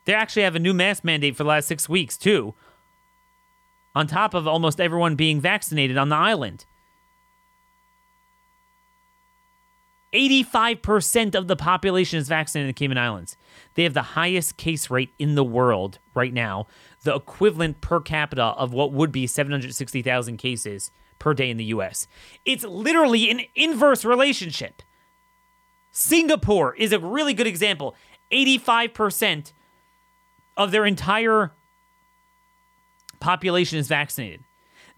[0.08, 2.54] They actually have a new mask mandate for the last six weeks, too,
[3.94, 6.64] on top of almost everyone being vaccinated on the island.
[10.14, 13.36] 85% of the population is vaccinated in the Cayman Islands.
[13.74, 16.68] They have the highest case rate in the world right now,
[17.02, 22.08] the equivalent per capita of what would be 760,000 cases per day in the US.
[22.46, 24.80] It's literally an inverse relationship.
[25.92, 27.94] Singapore is a really good example.
[28.32, 29.52] 85%
[30.58, 31.52] of their entire
[33.20, 34.44] population is vaccinated.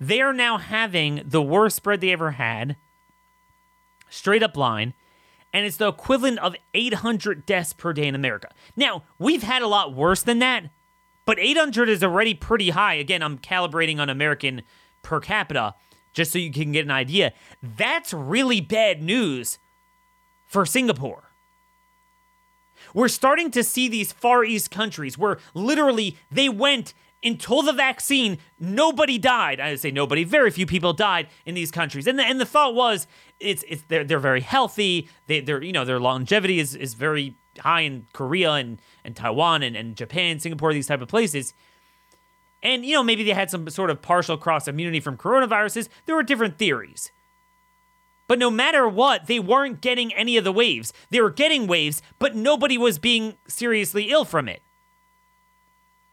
[0.00, 2.76] They are now having the worst spread they ever had,
[4.08, 4.94] straight up line,
[5.52, 8.48] and it's the equivalent of 800 deaths per day in America.
[8.76, 10.70] Now, we've had a lot worse than that,
[11.26, 12.94] but 800 is already pretty high.
[12.94, 14.62] Again, I'm calibrating on American
[15.02, 15.74] per capita
[16.12, 17.32] just so you can get an idea.
[17.62, 19.58] That's really bad news
[20.46, 21.29] for Singapore.
[22.94, 28.38] We're starting to see these Far East countries where literally they went until the vaccine,
[28.58, 29.60] nobody died.
[29.60, 32.06] I say nobody, very few people died in these countries.
[32.06, 33.06] And the, and the thought was
[33.38, 35.08] it's it's they're they're very healthy.
[35.26, 39.62] They they're you know their longevity is is very high in Korea and, and Taiwan
[39.62, 41.52] and, and Japan, Singapore, these type of places.
[42.62, 45.88] And you know, maybe they had some sort of partial cross immunity from coronaviruses.
[46.06, 47.10] There were different theories.
[48.30, 50.92] But no matter what, they weren't getting any of the waves.
[51.10, 54.62] They were getting waves, but nobody was being seriously ill from it.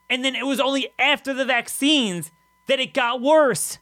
[0.09, 2.31] And then it was only after the vaccines
[2.65, 3.77] that it got worse.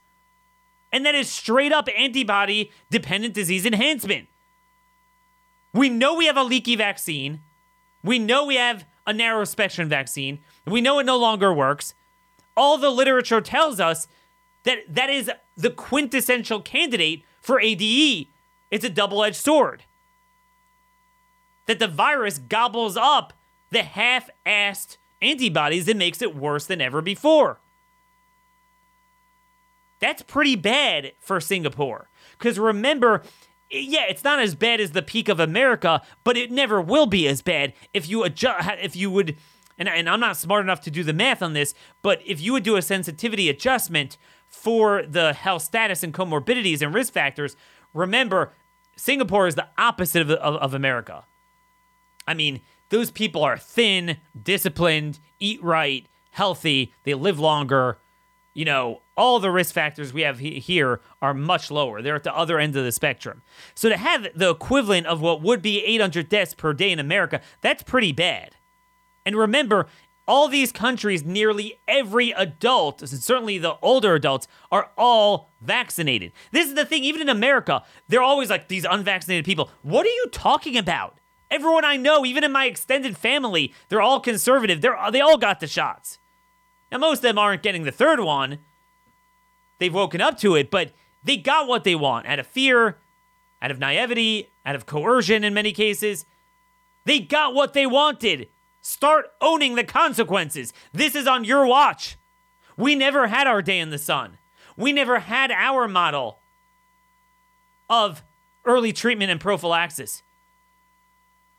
[0.92, 4.28] And that is straight up antibody dependent disease enhancement.
[5.72, 7.40] We know we have a leaky vaccine.
[8.04, 10.40] We know we have a narrow spectrum vaccine.
[10.68, 11.94] We know it no longer works.
[12.58, 14.10] All the literature tells us
[14.66, 18.28] that that is the quintessential candidate for ADE.
[18.72, 19.84] It's a double edged sword.
[21.68, 23.34] That the virus gobbles up
[23.70, 27.60] the half assed antibodies that makes it worse than ever before.
[30.00, 32.10] That's pretty bad for Singapore.
[32.38, 33.22] Because remember,
[33.70, 37.28] yeah, it's not as bad as the peak of America, but it never will be
[37.28, 39.38] as bad if you adjust, if you would,
[39.78, 42.54] and, and I'm not smart enough to do the math on this, but if you
[42.54, 44.18] would do a sensitivity adjustment
[44.56, 47.56] for the health status and comorbidities and risk factors,
[47.94, 48.54] remember,
[48.96, 51.26] Singapore is the opposite of, of, of America.
[52.28, 57.98] I mean, those people are thin, disciplined, eat right, healthy, they live longer.
[58.54, 62.02] You know, all the risk factors we have he- here are much lower.
[62.02, 63.42] They're at the other end of the spectrum.
[63.76, 67.42] So to have the equivalent of what would be 800 deaths per day in America,
[67.62, 68.56] that's pretty bad.
[69.26, 69.88] And remember,
[70.28, 76.32] all these countries, nearly every adult, certainly the older adults, are all vaccinated.
[76.52, 79.70] This is the thing, even in America, they're always like these unvaccinated people.
[79.84, 81.18] What are you talking about?
[81.52, 84.82] Everyone I know, even in my extended family, they're all conservative.
[84.82, 86.18] They're they all got the shots.
[86.92, 88.60] Now most of them aren't getting the third one.
[89.78, 90.92] They've woken up to it, but
[91.24, 92.98] they got what they want out of fear,
[93.62, 96.26] out of naivety, out of coercion in many cases.
[97.06, 98.50] They got what they wanted.
[98.88, 100.72] Start owning the consequences.
[100.94, 102.18] This is on your watch.
[102.78, 104.38] We never had our day in the sun.
[104.78, 106.38] We never had our model
[107.90, 108.22] of
[108.64, 110.22] early treatment and prophylaxis.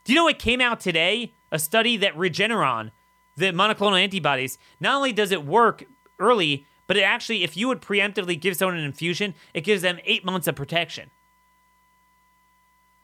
[0.05, 1.33] Do you know what came out today?
[1.51, 2.91] A study that Regeneron,
[3.35, 5.83] the monoclonal antibodies, not only does it work
[6.19, 9.99] early, but it actually, if you would preemptively give someone an infusion, it gives them
[10.05, 11.09] eight months of protection.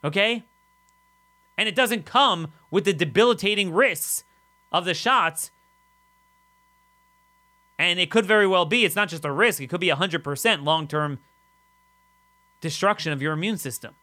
[0.02, 0.44] Okay?
[1.56, 4.24] And it doesn't come with the debilitating risks
[4.72, 5.50] of the shots.
[7.78, 10.64] And it could very well be, it's not just a risk, it could be 100%
[10.64, 11.18] long term
[12.60, 13.94] destruction of your immune system.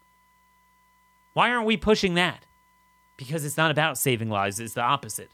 [1.34, 2.46] Why aren't we pushing that?
[3.18, 5.32] Because it's not about saving lives, it's the opposite.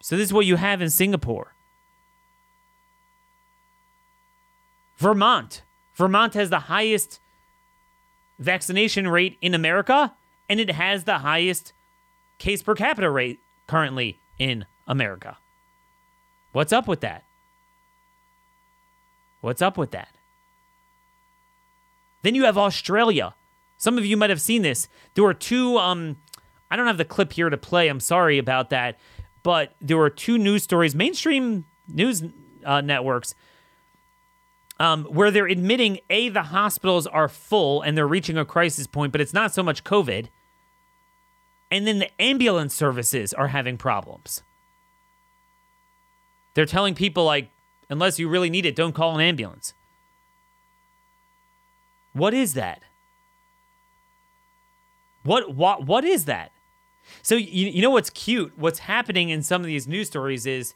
[0.00, 1.54] So, this is what you have in Singapore.
[4.96, 5.62] Vermont.
[5.94, 7.20] Vermont has the highest
[8.42, 10.12] vaccination rate in America,
[10.48, 11.72] and it has the highest
[12.38, 15.38] case per capita rate currently in America.
[16.52, 17.24] What's up with that?
[19.40, 20.08] What's up with that?
[22.22, 23.34] Then you have Australia.
[23.78, 24.88] Some of you might have seen this.
[25.14, 26.16] There were two, um,
[26.70, 27.88] I don't have the clip here to play.
[27.88, 28.98] I'm sorry about that.
[29.42, 32.22] But there were two news stories, mainstream news
[32.64, 33.34] uh, networks
[34.82, 39.12] um, where they're admitting a the hospitals are full and they're reaching a crisis point,
[39.12, 40.26] but it's not so much COVID.
[41.70, 44.42] And then the ambulance services are having problems.
[46.54, 47.50] They're telling people, like,
[47.88, 49.72] unless you really need it, don't call an ambulance.
[52.12, 52.82] What is that?
[55.22, 56.50] What what what is that?
[57.22, 58.52] So you, you know what's cute?
[58.58, 60.74] What's happening in some of these news stories is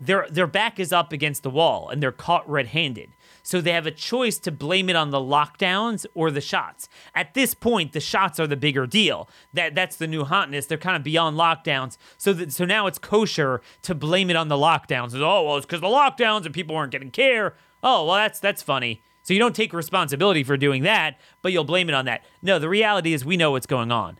[0.00, 3.14] their their back is up against the wall and they're caught red-handed.
[3.42, 6.88] So they have a choice to blame it on the lockdowns or the shots.
[7.14, 9.28] At this point, the shots are the bigger deal.
[9.52, 10.66] That that's the new hotness.
[10.66, 11.98] They're kind of beyond lockdowns.
[12.16, 15.14] So that so now it's kosher to blame it on the lockdowns.
[15.14, 17.54] oh well, it's because the lockdowns and people weren't getting care.
[17.82, 19.02] Oh well, that's that's funny.
[19.22, 22.24] So you don't take responsibility for doing that, but you'll blame it on that.
[22.42, 24.18] No, the reality is we know what's going on.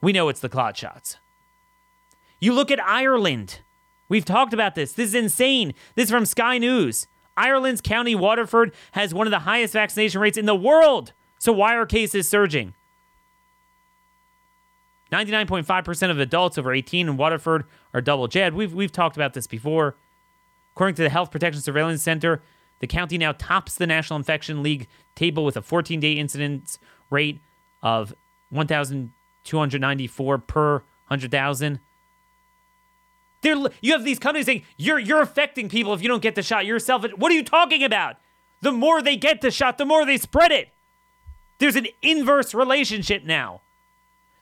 [0.00, 1.16] We know it's the clot shots.
[2.38, 3.60] You look at Ireland.
[4.08, 4.92] We've talked about this.
[4.92, 5.74] This is insane.
[5.94, 7.06] This is from Sky News.
[7.36, 11.12] Ireland's County Waterford has one of the highest vaccination rates in the world.
[11.38, 12.74] So why are cases surging?
[15.12, 18.56] 99.5% of adults over 18 in Waterford are double jabbed.
[18.56, 19.94] We've, we've talked about this before.
[20.74, 22.42] According to the Health Protection Surveillance Center,
[22.80, 26.78] the county now tops the National Infection League table with a 14 day incidence
[27.10, 27.40] rate
[27.82, 28.14] of
[28.50, 30.72] 1,294 per
[31.08, 31.80] 100,000.
[33.40, 36.42] They're, you have these companies saying you're you're affecting people if you don't get the
[36.42, 37.04] shot yourself.
[37.16, 38.16] What are you talking about?
[38.60, 40.70] The more they get the shot, the more they spread it.
[41.58, 43.60] There's an inverse relationship now.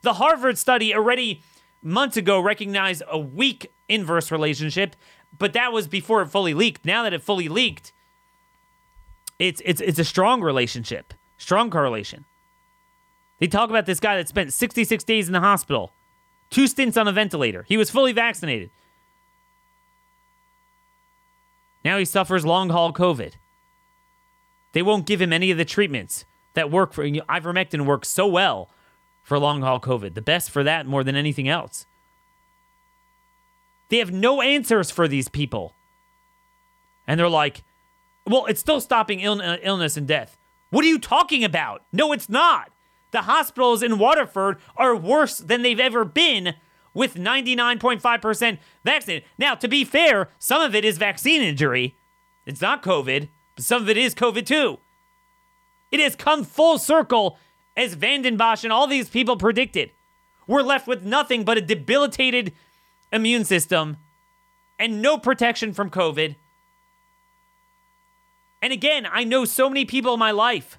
[0.03, 1.43] The Harvard study already
[1.83, 4.97] months ago recognized a weak inverse relationship,
[5.39, 6.85] but that was before it fully leaked.
[6.85, 7.93] Now that it fully leaked,
[9.39, 12.25] it's it's it's a strong relationship, strong correlation.
[13.39, 15.93] They talk about this guy that spent 66 days in the hospital,
[16.49, 17.65] two stints on a ventilator.
[17.69, 18.71] He was fully vaccinated.
[21.87, 23.35] Now he suffers long haul COVID.
[24.73, 26.25] They won't give him any of the treatments
[26.55, 28.71] that work for ivermectin works so well
[29.23, 30.15] for long haul COVID.
[30.15, 31.87] The best for that more than anything else.
[33.89, 35.75] They have no answers for these people.
[37.07, 37.63] And they're like,
[38.27, 40.37] well, it's still stopping Ill- uh, illness and death.
[40.71, 41.85] What are you talking about?
[41.93, 42.73] No, it's not.
[43.13, 46.57] The hospitals in Waterford are worse than they've ever been
[46.97, 49.29] with 99.5% vaccinated.
[49.39, 51.95] Now, to be fair, some of it is vaccine injury.
[52.47, 54.79] It's not COVID, but some of it is COVID too.
[55.93, 57.39] It has come full circle
[57.77, 59.91] as Vanden Bossche and all these people predicted.
[60.47, 62.53] We're left with nothing but a debilitated
[63.13, 63.99] immune system
[64.79, 66.37] and no protection from COVID
[68.63, 70.79] and again, I know so many people in my life.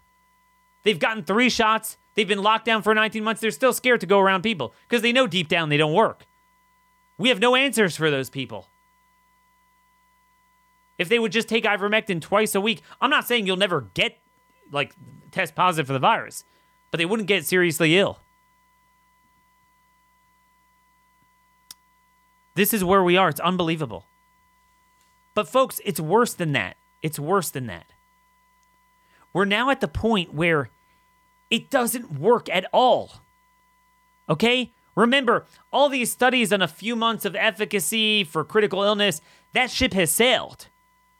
[0.83, 1.97] They've gotten three shots.
[2.17, 3.41] They've been locked down for 19 months.
[3.41, 6.25] They're still scared to go around people because they know deep down they don't work.
[7.19, 8.69] We have no answers for those people.
[10.97, 14.17] If they would just take ivermectin twice a week, I'm not saying you'll never get
[14.71, 14.95] like
[15.29, 16.43] test positive for the virus,
[16.89, 18.17] but they wouldn't get seriously ill.
[22.55, 23.29] This is where we are.
[23.29, 24.07] It's unbelievable.
[25.35, 26.77] But folks, it's worse than that.
[27.03, 27.85] It's worse than that.
[29.33, 30.71] We're now at the point where
[31.49, 33.21] it doesn't work at all.
[34.29, 34.71] Okay?
[34.95, 39.21] Remember, all these studies on a few months of efficacy for critical illness,
[39.53, 40.67] that ship has sailed.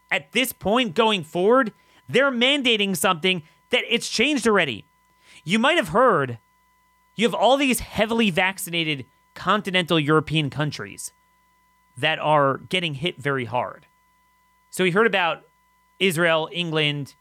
[0.09, 1.73] At this point going forward,
[2.09, 4.85] they're mandating something that it's changed already.
[5.43, 6.39] You might have heard
[7.15, 11.11] you have all these heavily vaccinated continental European countries
[11.97, 13.85] that are getting hit very hard.
[14.69, 15.43] So we heard about
[15.99, 17.15] Israel, England,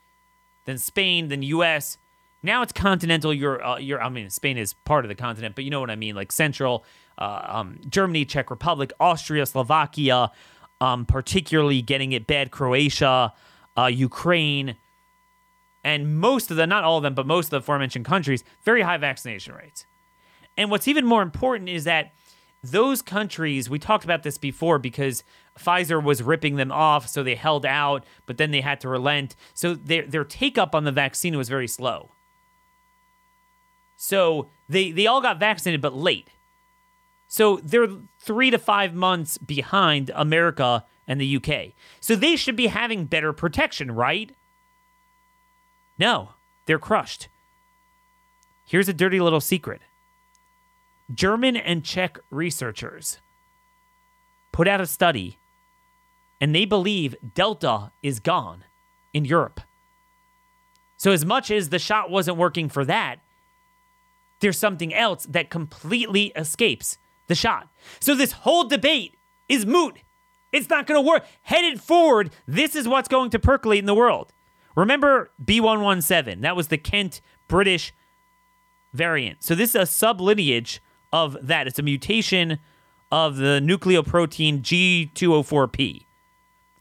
[0.66, 1.98] then Spain, then U.S.
[2.46, 3.62] Now it's continental Europe.
[3.64, 3.96] Uh.
[3.96, 6.30] I mean, Spain is part of the continent, but you know what I mean, like
[6.30, 6.84] Central,
[7.18, 10.30] uh, um, Germany, Czech Republic, Austria, Slovakia,
[10.80, 12.52] um, particularly getting it bad.
[12.52, 13.32] Croatia,
[13.76, 14.76] uh, Ukraine,
[15.82, 18.82] and most of the, not all of them, but most of the aforementioned countries, very
[18.82, 19.84] high vaccination rates.
[20.56, 22.12] And what's even more important is that
[22.62, 25.24] those countries, we talked about this before because
[25.58, 29.34] Pfizer was ripping them off, so they held out, but then they had to relent.
[29.52, 32.12] So their their take up on the vaccine was very slow.
[33.96, 36.28] So they they all got vaccinated, but late.
[37.28, 37.88] So they're
[38.20, 41.72] three to five months behind America and the UK.
[42.00, 44.30] So they should be having better protection, right?
[45.98, 46.30] No,
[46.66, 47.28] they're crushed.
[48.66, 49.82] Here's a dirty little secret
[51.14, 53.18] German and Czech researchers
[54.52, 55.38] put out a study
[56.40, 58.64] and they believe Delta is gone
[59.14, 59.60] in Europe.
[60.98, 63.20] So, as much as the shot wasn't working for that,
[64.40, 67.68] there's something else that completely escapes the shot.
[68.00, 69.16] So, this whole debate
[69.48, 69.98] is moot.
[70.52, 71.24] It's not going to work.
[71.42, 74.32] Headed forward, this is what's going to percolate in the world.
[74.74, 76.42] Remember B117?
[76.42, 77.92] That was the Kent British
[78.92, 79.42] variant.
[79.42, 80.80] So, this is a sublineage
[81.12, 81.66] of that.
[81.66, 82.58] It's a mutation
[83.10, 86.06] of the nucleoprotein G204P,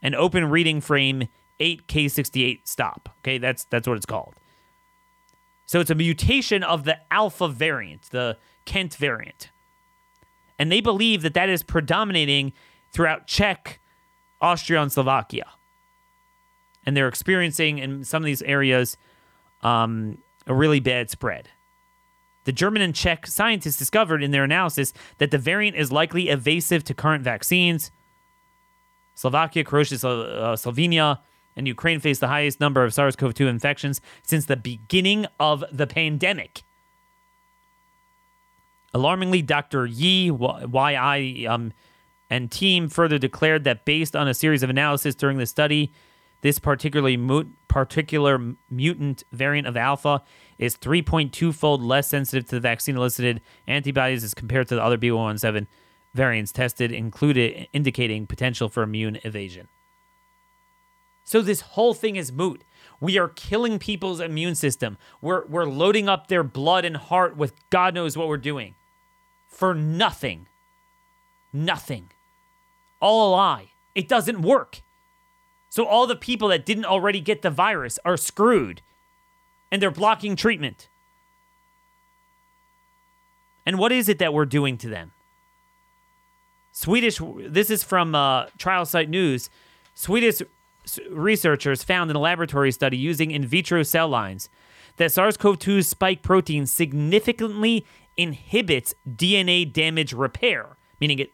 [0.01, 1.27] an open reading frame
[1.59, 3.09] 8K68 stop.
[3.19, 4.35] Okay, that's that's what it's called.
[5.65, 9.49] So it's a mutation of the alpha variant, the Kent variant.
[10.57, 12.53] And they believe that that is predominating
[12.91, 13.79] throughout Czech,
[14.41, 15.47] Austria, and Slovakia.
[16.85, 18.95] And they're experiencing in some of these areas
[19.63, 21.49] um, a really bad spread.
[22.45, 26.83] The German and Czech scientists discovered in their analysis that the variant is likely evasive
[26.85, 27.91] to current vaccines.
[29.15, 31.19] Slovakia, Croatia, uh, Slovenia,
[31.55, 35.63] and Ukraine faced the highest number of SARS CoV 2 infections since the beginning of
[35.71, 36.63] the pandemic.
[38.93, 39.85] Alarmingly, Dr.
[39.85, 41.73] Yi, YI, um,
[42.29, 45.91] and team further declared that based on a series of analysis during the study,
[46.41, 50.23] this particularly mut- particular mutant variant of alpha
[50.57, 54.97] is 3.2 fold less sensitive to the vaccine elicited antibodies as compared to the other
[54.97, 55.67] B117
[56.13, 59.67] variants tested, included indicating potential for immune evasion.
[61.25, 62.63] So this whole thing is moot.
[63.01, 64.97] We are killing people's immune system.
[65.21, 68.75] We're we're loading up their blood and heart with God knows what we're doing.
[69.49, 70.47] For nothing.
[71.51, 72.09] Nothing.
[73.01, 73.71] All a lie.
[73.95, 74.81] It doesn't work.
[75.69, 78.81] So all the people that didn't already get the virus are screwed.
[79.71, 80.87] And they're blocking treatment.
[83.65, 85.11] And what is it that we're doing to them?
[86.71, 89.49] Swedish, this is from uh, Trial Site News.
[89.95, 90.41] Swedish
[91.09, 94.49] researchers found in a laboratory study using in vitro cell lines
[94.97, 97.85] that SARS CoV 2's spike protein significantly
[98.17, 101.31] inhibits DNA damage repair, meaning it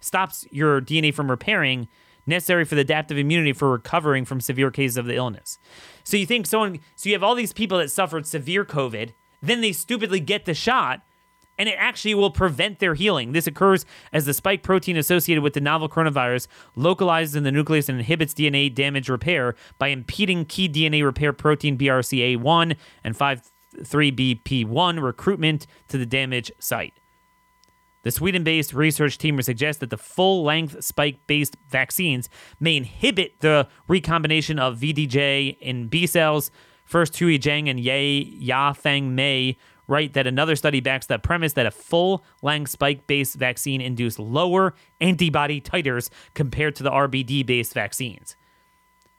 [0.00, 1.88] stops your DNA from repairing,
[2.26, 5.58] necessary for the adaptive immunity for recovering from severe cases of the illness.
[6.02, 9.60] So you think someone, so you have all these people that suffered severe COVID, then
[9.60, 11.02] they stupidly get the shot
[11.58, 13.32] and it actually will prevent their healing.
[13.32, 16.46] This occurs as the spike protein associated with the novel coronavirus
[16.76, 21.78] localizes in the nucleus and inhibits DNA damage repair by impeding key DNA repair protein
[21.78, 26.94] BRCA1 and 53BP1 recruitment to the damage site.
[28.04, 32.28] The Sweden based research team suggests that the full length spike based vaccines
[32.60, 36.50] may inhibit the recombination of VDJ in B cells.
[36.84, 41.66] First, Tui Zhang and Ye Yafeng Mei write that another study backs the premise that
[41.66, 47.74] a full length spike based vaccine induced lower antibody titers compared to the RBD based
[47.74, 48.36] vaccines.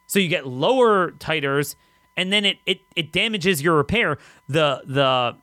[0.08, 1.76] So you get lower titers
[2.18, 4.18] and then it, it, it damages your repair.
[4.48, 5.38] The the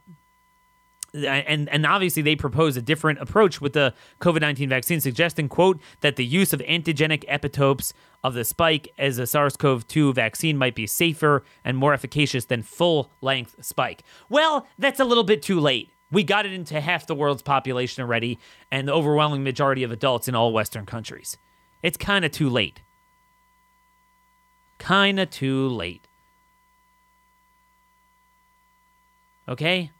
[1.15, 6.17] and and obviously they propose a different approach with the COVID-19 vaccine suggesting quote that
[6.17, 7.93] the use of antigenic epitopes
[8.25, 13.57] of the spike as a SARS-CoV-2 vaccine might be safer and more efficacious than full-length
[13.65, 14.05] spike.
[14.29, 15.91] Well, that's a little bit too late.
[16.11, 18.39] We got it into half the world's population already
[18.71, 21.37] and the overwhelming majority of adults in all western countries.
[21.83, 22.81] It's kind of too late.
[24.79, 26.07] Kind of too late.
[29.49, 29.91] Okay?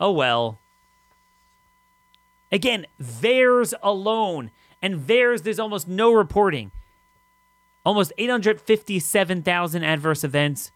[0.00, 0.58] Oh well.
[2.50, 4.50] Again, VAERS alone.
[4.82, 6.72] And VAERS, there's almost no reporting.
[7.84, 10.70] Almost 857,000 adverse events,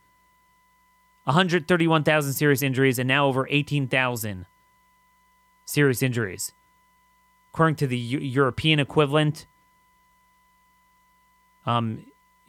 [1.24, 4.46] 131,000 serious injuries, and now over 18,000
[5.66, 6.52] serious injuries.
[7.52, 9.46] According to the U- European equivalent,
[11.66, 12.04] um,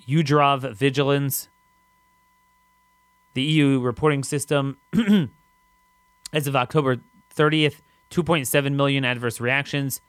[0.07, 1.47] EUDRAV Vigilance,
[3.33, 4.77] the EU reporting system
[6.33, 6.97] As of October
[7.35, 7.75] 30th,
[8.11, 10.01] 2.7 million adverse reactions,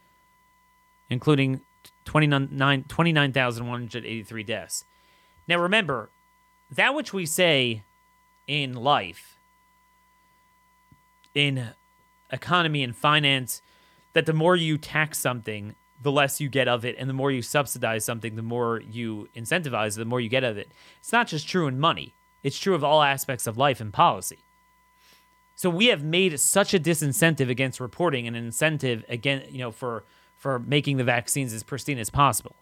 [1.08, 1.60] including
[2.04, 4.84] 29,183 deaths.
[5.48, 6.10] Now remember,
[6.70, 7.82] that which we say
[8.46, 9.36] in life,
[11.34, 11.68] in
[12.30, 13.62] economy and finance,
[14.14, 17.30] that the more you tax something, the less you get of it, and the more
[17.30, 20.70] you subsidize something, the more you incentivize, the more you get of it.
[21.00, 24.38] It's not just true in money, it's true of all aspects of life and policy.
[25.56, 29.72] So we have made such a disincentive against reporting and an incentive again, you know,
[29.72, 30.04] for
[30.36, 32.56] for making the vaccines as pristine as possible.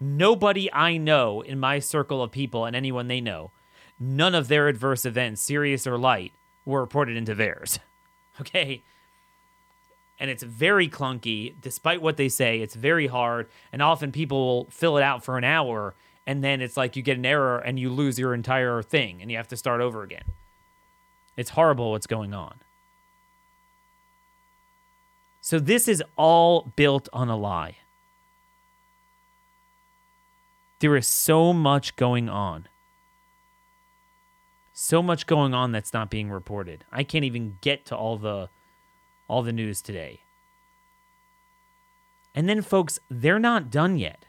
[0.00, 3.50] Nobody I know in my circle of people and anyone they know,
[3.98, 6.32] none of their adverse events, serious or light,
[6.64, 7.78] were reported into VAERS.
[8.40, 8.82] Okay?
[10.18, 12.60] And it's very clunky, despite what they say.
[12.60, 15.94] It's very hard, and often people will fill it out for an hour,
[16.26, 19.30] and then it's like you get an error and you lose your entire thing, and
[19.30, 20.24] you have to start over again.
[21.36, 22.60] It's horrible what's going on.
[25.40, 27.76] So this is all built on a lie.
[30.80, 32.68] There is so much going on.
[34.72, 36.84] So much going on that's not being reported.
[36.90, 38.48] I can't even get to all the
[39.28, 40.20] all the news today.
[42.34, 44.26] And then, folks, they're not done yet.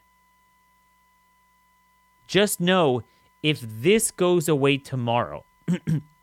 [2.28, 3.03] Just know
[3.41, 5.43] if this goes away tomorrow,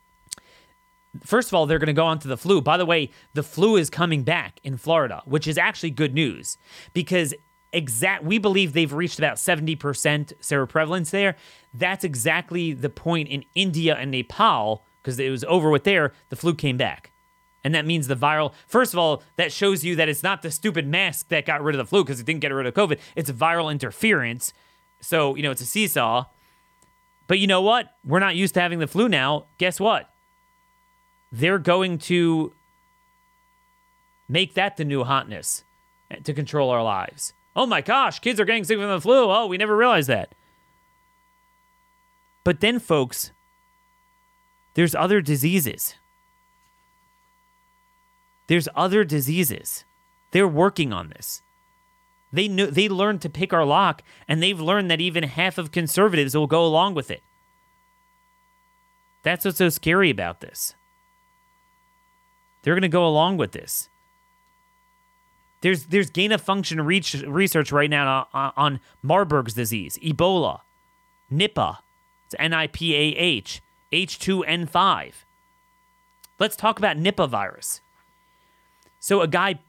[1.24, 2.60] first of all, they're going to go on to the flu.
[2.60, 6.56] By the way, the flu is coming back in Florida, which is actually good news
[6.92, 7.34] because
[7.72, 11.36] exact we believe they've reached about 70% seroprevalence there.
[11.72, 16.36] That's exactly the point in India and Nepal because it was over with there, the
[16.36, 17.10] flu came back.
[17.64, 20.50] And that means the viral, first of all, that shows you that it's not the
[20.50, 22.98] stupid mask that got rid of the flu because it didn't get rid of COVID.
[23.14, 24.52] It's viral interference.
[25.00, 26.26] So, you know, it's a seesaw.
[27.28, 27.96] But you know what?
[28.04, 29.46] We're not used to having the flu now.
[29.58, 30.12] Guess what?
[31.32, 32.52] They're going to
[34.28, 35.64] make that the new hotness
[36.22, 37.32] to control our lives.
[37.56, 39.30] Oh my gosh, kids are getting sick from the flu.
[39.30, 40.34] Oh, we never realized that.
[42.44, 43.30] But then, folks,
[44.74, 45.94] there's other diseases.
[48.46, 49.84] There's other diseases.
[50.32, 51.42] They're working on this.
[52.32, 55.72] They knew they learned to pick our lock, and they've learned that even half of
[55.72, 57.22] conservatives will go along with it.
[59.22, 60.74] That's what's so scary about this.
[62.62, 63.88] They're going to go along with this.
[65.60, 70.60] There's there's gain of function research right now on, on Marburg's disease, Ebola,
[71.32, 71.78] Nipah,
[72.26, 75.12] it's N-I-P-A-H, H2N5.
[76.38, 77.80] Let's talk about Nipah virus.
[78.98, 79.60] So a guy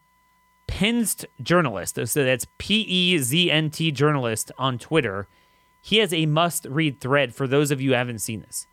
[0.68, 5.28] Penznt journalist, so that's P E Z N T journalist on Twitter.
[5.82, 8.66] He has a must read thread for those of you who haven't seen this.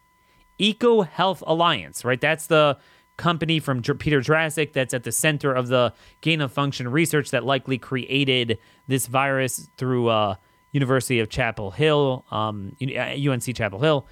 [0.58, 2.20] Eco Health Alliance, right?
[2.20, 2.78] That's the
[3.20, 5.92] company from Peter Daszak that's at the center of the
[6.22, 8.58] gain of function research that likely created
[8.88, 10.36] this virus through uh,
[10.72, 14.06] University of Chapel Hill, um, UNC uh, Chapel Hill.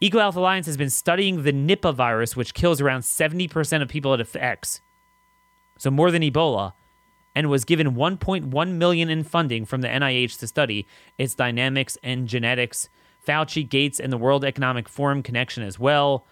[0.00, 4.12] Eco Health Alliance has been studying the Nipah virus, which kills around 70% of people
[4.12, 4.82] it affects,
[5.78, 6.74] so more than Ebola,
[7.34, 10.86] and was given 1.1 million in funding from the NIH to study
[11.16, 12.90] its dynamics and genetics.
[13.26, 16.26] Fauci, Gates, and the World Economic Forum connection as well.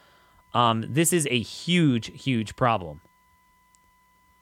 [0.53, 3.01] Um, this is a huge, huge problem.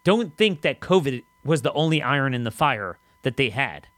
[0.04, 3.88] Don't think that COVID was the only iron in the fire that they had.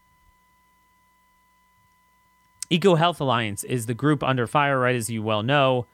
[2.69, 5.87] Eco Health Alliance is the group under fire, right, as you well know.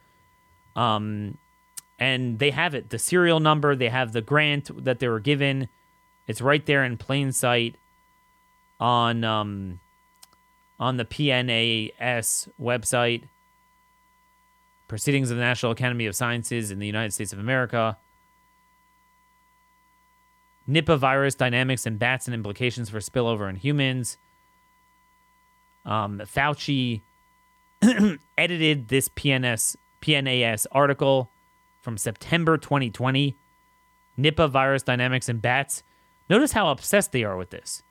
[0.75, 1.39] Um,
[1.99, 5.69] and they have it the serial number, they have the grant that they were given.
[6.27, 7.77] It's right there in plain sight
[8.79, 9.81] on um,
[10.79, 13.25] on the PNAS website.
[14.89, 17.97] Proceedings of the National Academy of Sciences in the United States of America.
[20.68, 24.18] Nipah virus dynamics in bats and implications for spillover in humans.
[25.84, 27.03] Um, Fauci
[28.39, 31.30] edited this PNS PNAS article
[31.80, 33.37] from September 2020.
[34.18, 35.82] Nipah virus dynamics in bats.
[36.28, 37.82] Notice how obsessed they are with this.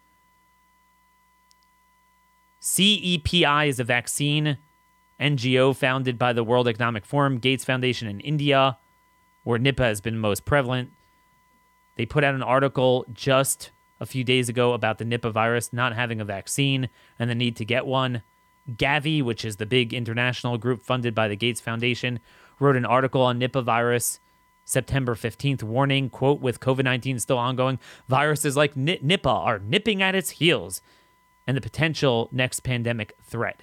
[2.62, 4.58] CEPI is a vaccine
[5.20, 8.78] NGO founded by the World Economic Forum, Gates Foundation in India,
[9.44, 10.92] where Nipah has been most prevalent.
[11.96, 15.96] They put out an article just a few days ago about the Nipah virus not
[15.96, 18.24] having a vaccine and the need to get one.
[18.70, 22.20] Gavi, which is the big international group funded by the Gates Foundation,
[22.60, 24.20] wrote an article on Nipah virus
[24.66, 30.16] September 15th, warning, quote, with COVID 19 still ongoing, viruses like Nipah are nipping at
[30.16, 30.82] its heels
[31.48, 33.62] and the potential next pandemic threat.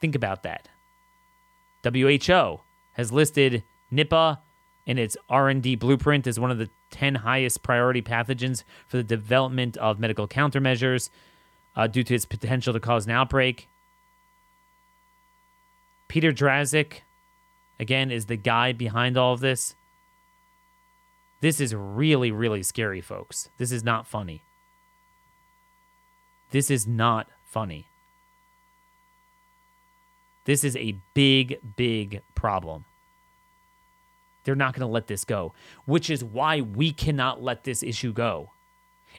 [0.00, 0.68] Think about that.
[1.84, 2.60] WHO
[2.92, 4.38] has listed Nipah
[4.86, 9.76] in its R&D blueprint as one of the 10 highest priority pathogens for the development
[9.76, 11.10] of medical countermeasures
[11.74, 13.68] uh, due to its potential to cause an outbreak.
[16.08, 17.00] Peter Daszak,
[17.78, 19.74] again, is the guy behind all of this.
[21.40, 23.50] This is really, really scary, folks.
[23.58, 24.42] This is not funny.
[26.50, 27.88] This is not funny.
[30.46, 32.86] This is a big, big problem.
[34.44, 35.52] They're not going to let this go,
[35.84, 38.50] which is why we cannot let this issue go.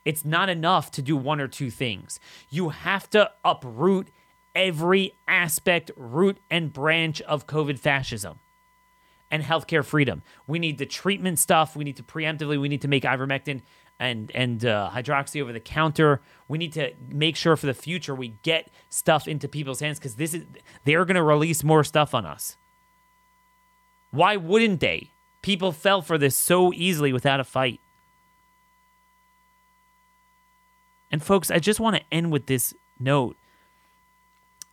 [0.05, 2.19] It's not enough to do one or two things.
[2.49, 4.07] You have to uproot
[4.55, 8.39] every aspect, root, and branch of COVID fascism
[9.29, 10.23] and healthcare freedom.
[10.47, 11.75] We need the treatment stuff.
[11.75, 13.61] We need to preemptively, we need to make ivermectin
[13.99, 16.21] and and uh, hydroxy over the counter.
[16.47, 20.15] We need to make sure for the future we get stuff into people's hands because
[20.15, 20.43] this is
[20.85, 22.57] they're going to release more stuff on us.
[24.11, 25.11] Why wouldn't they?
[25.41, 27.79] People fell for this so easily without a fight.
[31.11, 33.37] And folks, I just want to end with this note.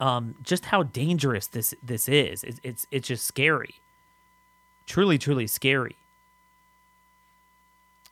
[0.01, 2.43] Um, just how dangerous this this is.
[2.45, 3.77] It's, it's it's just scary.
[4.87, 5.97] Truly, truly scary.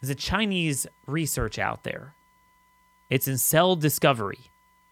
[0.03, 2.17] There's a Chinese research out there.
[3.09, 4.51] It's in Cell Discovery,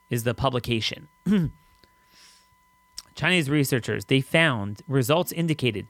[0.09, 1.09] is the publication.
[3.17, 5.89] Chinese researchers they found results indicated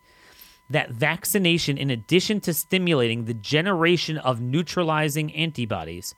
[0.70, 6.14] that vaccination, in addition to stimulating the generation of neutralizing antibodies,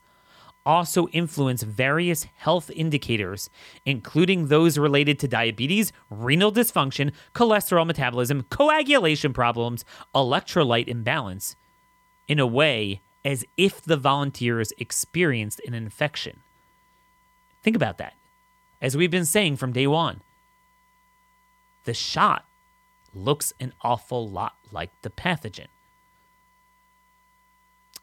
[0.65, 3.49] also influence various health indicators,
[3.85, 9.83] including those related to diabetes, renal dysfunction, cholesterol metabolism, coagulation problems,
[10.15, 11.57] electrolyte imbalance,
[12.27, 16.39] in a way as if the volunteers experienced an infection.
[17.61, 18.13] Think about that.
[18.81, 20.21] As we've been saying from day one,
[21.85, 22.45] the shot
[23.15, 25.67] looks an awful lot like the pathogen.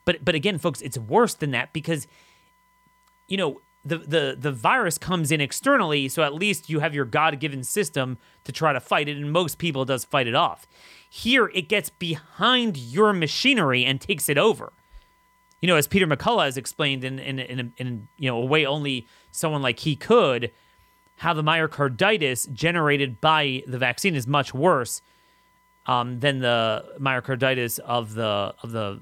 [0.05, 2.07] But but again, folks, it's worse than that because
[3.29, 7.05] you know, the the the virus comes in externally, so at least you have your
[7.05, 10.67] God-given system to try to fight it, and most people does fight it off.
[11.13, 14.73] Here, it gets behind your machinery and takes it over.
[15.61, 18.65] You know, as Peter McCullough has explained in in in, in you know a way
[18.65, 20.53] only someone like he could,
[21.17, 25.03] how the myocarditis generated by the vaccine is much worse
[25.87, 29.01] um, than the myocarditis of the of the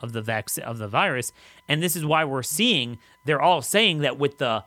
[0.00, 1.34] of the vaccine of the virus,
[1.68, 4.64] and this is why we're seeing they're all saying that with the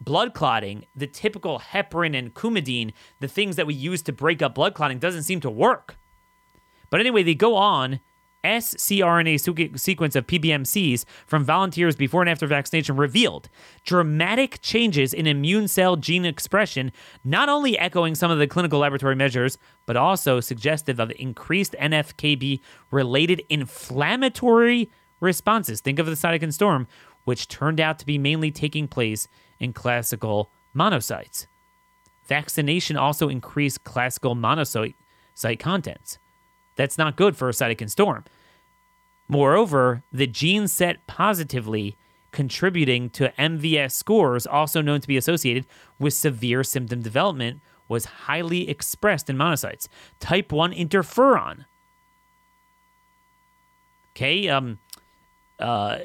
[0.00, 4.56] blood clotting, the typical heparin and coumadin, the things that we use to break up
[4.56, 5.96] blood clotting, doesn't seem to work.
[6.90, 8.00] But anyway, they go on
[8.44, 13.48] scRNA sequence of PBMCs from volunteers before and after vaccination revealed
[13.84, 16.92] dramatic changes in immune cell gene expression,
[17.24, 22.60] not only echoing some of the clinical laboratory measures, but also suggestive of increased NFKB
[22.90, 25.80] related inflammatory responses.
[25.80, 26.86] Think of the cytokine storm,
[27.24, 29.28] which turned out to be mainly taking place
[29.58, 31.46] in classical monocytes.
[32.26, 34.94] Vaccination also increased classical monocyte
[35.58, 36.18] contents.
[36.78, 38.24] That's not good for a cytokine storm.
[39.26, 41.96] Moreover, the gene set positively
[42.30, 45.66] contributing to MVS scores, also known to be associated
[45.98, 49.88] with severe symptom development, was highly expressed in monocytes.
[50.20, 51.64] Type 1 interferon.
[54.14, 54.78] Okay, um,
[55.58, 55.98] uh,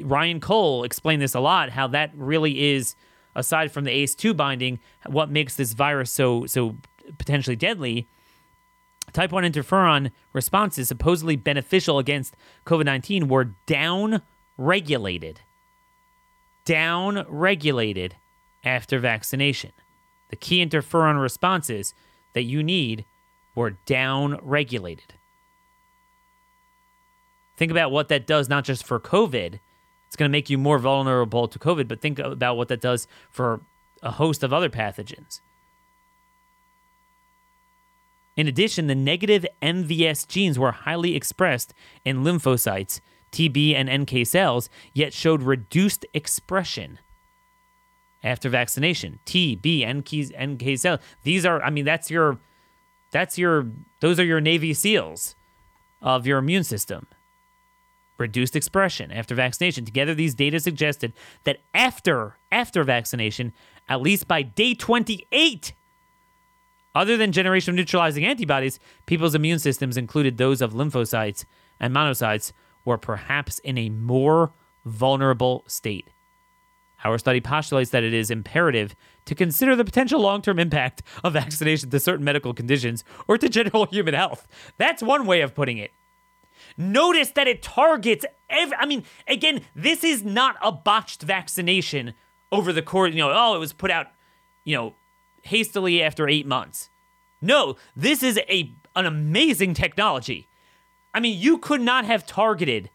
[0.00, 2.94] Ryan Cole explained this a lot, how that really is,
[3.34, 6.76] aside from the ACE2 binding, what makes this virus so so
[7.16, 8.06] potentially deadly
[9.12, 12.36] Type 1 interferon responses supposedly beneficial against
[12.66, 14.22] COVID 19 were down
[14.56, 15.40] regulated.
[16.64, 18.16] Down regulated
[18.64, 19.72] after vaccination.
[20.28, 21.94] The key interferon responses
[22.34, 23.04] that you need
[23.54, 25.14] were down regulated.
[27.56, 29.58] Think about what that does not just for COVID,
[30.06, 33.06] it's going to make you more vulnerable to COVID, but think about what that does
[33.30, 33.60] for
[34.02, 35.40] a host of other pathogens.
[38.38, 41.74] In addition, the negative MVS genes were highly expressed
[42.04, 43.00] in lymphocytes,
[43.32, 47.00] TB, and NK cells, yet showed reduced expression
[48.22, 49.18] after vaccination.
[49.24, 51.00] T, B, NK, NK cells.
[51.24, 52.38] These are, I mean, that's your,
[53.10, 55.34] that's your, those are your Navy SEALs
[56.00, 57.08] of your immune system.
[58.18, 59.84] Reduced expression after vaccination.
[59.84, 61.12] Together, these data suggested
[61.42, 63.52] that after after vaccination,
[63.88, 65.72] at least by day 28,
[66.98, 71.44] other than generation of neutralizing antibodies, people's immune systems, included those of lymphocytes
[71.78, 72.52] and monocytes,
[72.84, 74.52] were perhaps in a more
[74.84, 76.10] vulnerable state.
[77.04, 78.96] Our study postulates that it is imperative
[79.26, 83.48] to consider the potential long term impact of vaccination to certain medical conditions or to
[83.48, 84.48] general human health.
[84.76, 85.92] That's one way of putting it.
[86.76, 88.76] Notice that it targets every.
[88.76, 92.14] I mean, again, this is not a botched vaccination
[92.50, 94.08] over the course, you know, oh, it was put out,
[94.64, 94.94] you know,
[95.42, 96.90] hastily after eight months.
[97.40, 100.48] No, this is a an amazing technology.
[101.14, 102.90] I mean, you could not have targeted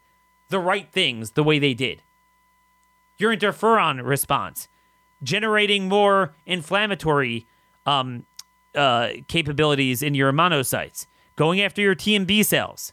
[0.48, 2.02] the right things the way they did.
[3.16, 4.68] Your interferon response,
[5.22, 7.46] generating more inflammatory
[7.86, 8.26] um,
[8.74, 12.92] uh, capabilities in your monocytes, going after your T and B cells.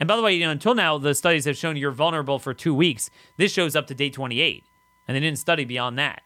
[0.00, 2.54] And by the way, you know, until now, the studies have shown you're vulnerable for
[2.54, 3.10] two weeks.
[3.36, 4.64] This shows up to day 28,
[5.06, 6.22] and they didn't study beyond that.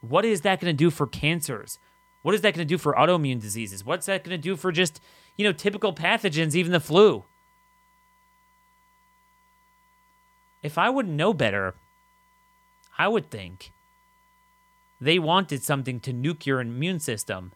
[0.00, 1.78] What is that going to do for cancers?
[2.22, 3.84] What is that going to do for autoimmune diseases?
[3.84, 5.00] What's that going to do for just,
[5.36, 7.24] you know, typical pathogens, even the flu?
[10.62, 11.74] If I would know better,
[12.98, 13.72] I would think
[15.00, 17.52] they wanted something to nuke your immune system.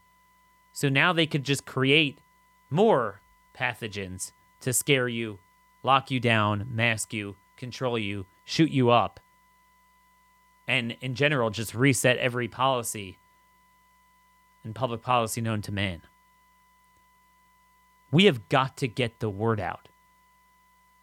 [0.72, 2.18] So now they could just create
[2.70, 3.20] more
[3.54, 5.38] pathogens to scare you,
[5.82, 9.20] lock you down, mask you, control you, shoot you up
[10.66, 13.18] and in general just reset every policy
[14.64, 16.02] and public policy known to man.
[18.10, 19.88] We have got to get the word out.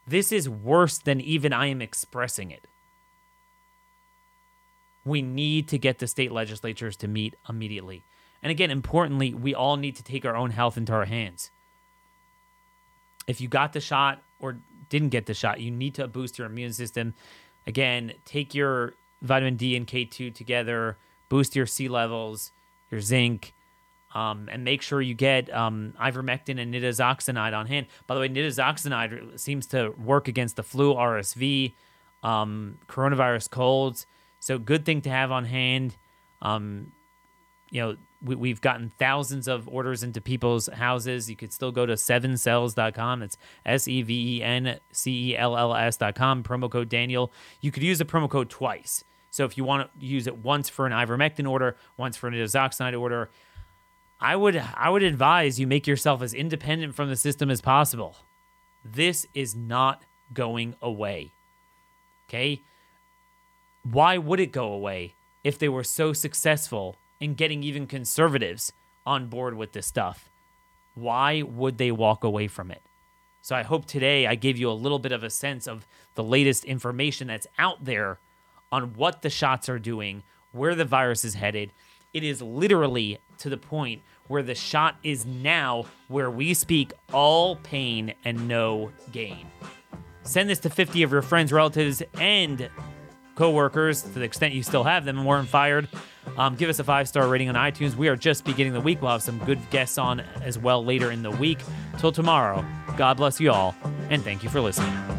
[0.07, 2.65] This is worse than even I am expressing it.
[5.05, 8.03] We need to get the state legislatures to meet immediately.
[8.41, 11.51] And again, importantly, we all need to take our own health into our hands.
[13.27, 14.57] If you got the shot or
[14.89, 17.13] didn't get the shot, you need to boost your immune system.
[17.67, 20.97] Again, take your vitamin D and K2 together,
[21.27, 22.51] boost your C levels,
[22.89, 23.53] your zinc,
[24.15, 27.87] um, and make sure you get um, ivermectin and nitazoxanide on hand.
[28.07, 31.73] By the way, nitazoxanide seems to work against the flu, RSV,
[32.23, 34.07] um, coronavirus colds.
[34.39, 35.95] So good thing to have on hand.
[36.41, 36.91] Um,
[37.69, 41.29] you know, we, have gotten thousands of orders into people's houses.
[41.29, 43.23] You could still go to sevencells.com.
[43.23, 46.43] It's S E V E N C E L L S.com.
[46.43, 47.31] Promo code Daniel.
[47.61, 49.03] You could use the promo code twice.
[49.31, 52.33] So if you want to use it once for an ivermectin order, once for an
[52.33, 53.29] nitazoxanide order,
[54.19, 58.17] I would I would advise you make yourself as independent from the system as possible.
[58.83, 60.03] This is not
[60.33, 61.31] going away.
[62.27, 62.61] Okay?
[63.83, 65.13] Why would it go away
[65.43, 68.73] if they were so successful in getting even conservatives
[69.05, 70.29] on board with this stuff?
[70.95, 72.81] Why would they walk away from it?
[73.41, 76.23] So I hope today I gave you a little bit of a sense of the
[76.23, 78.19] latest information that's out there
[78.71, 81.71] on what the shots are doing, where the virus is headed.
[82.13, 87.55] It is literally to the point where the shot is now where we speak all
[87.55, 89.47] pain and no gain.
[90.23, 92.69] Send this to 50 of your friends, relatives, and
[93.39, 95.87] coworkers to the extent you still have them and weren't fired.
[96.37, 97.95] Um, give us a five star rating on iTunes.
[97.95, 99.01] We are just beginning the week.
[99.01, 101.59] We'll have some good guests on as well later in the week.
[101.99, 102.65] Till tomorrow,
[102.97, 103.75] God bless you all,
[104.09, 105.18] and thank you for listening.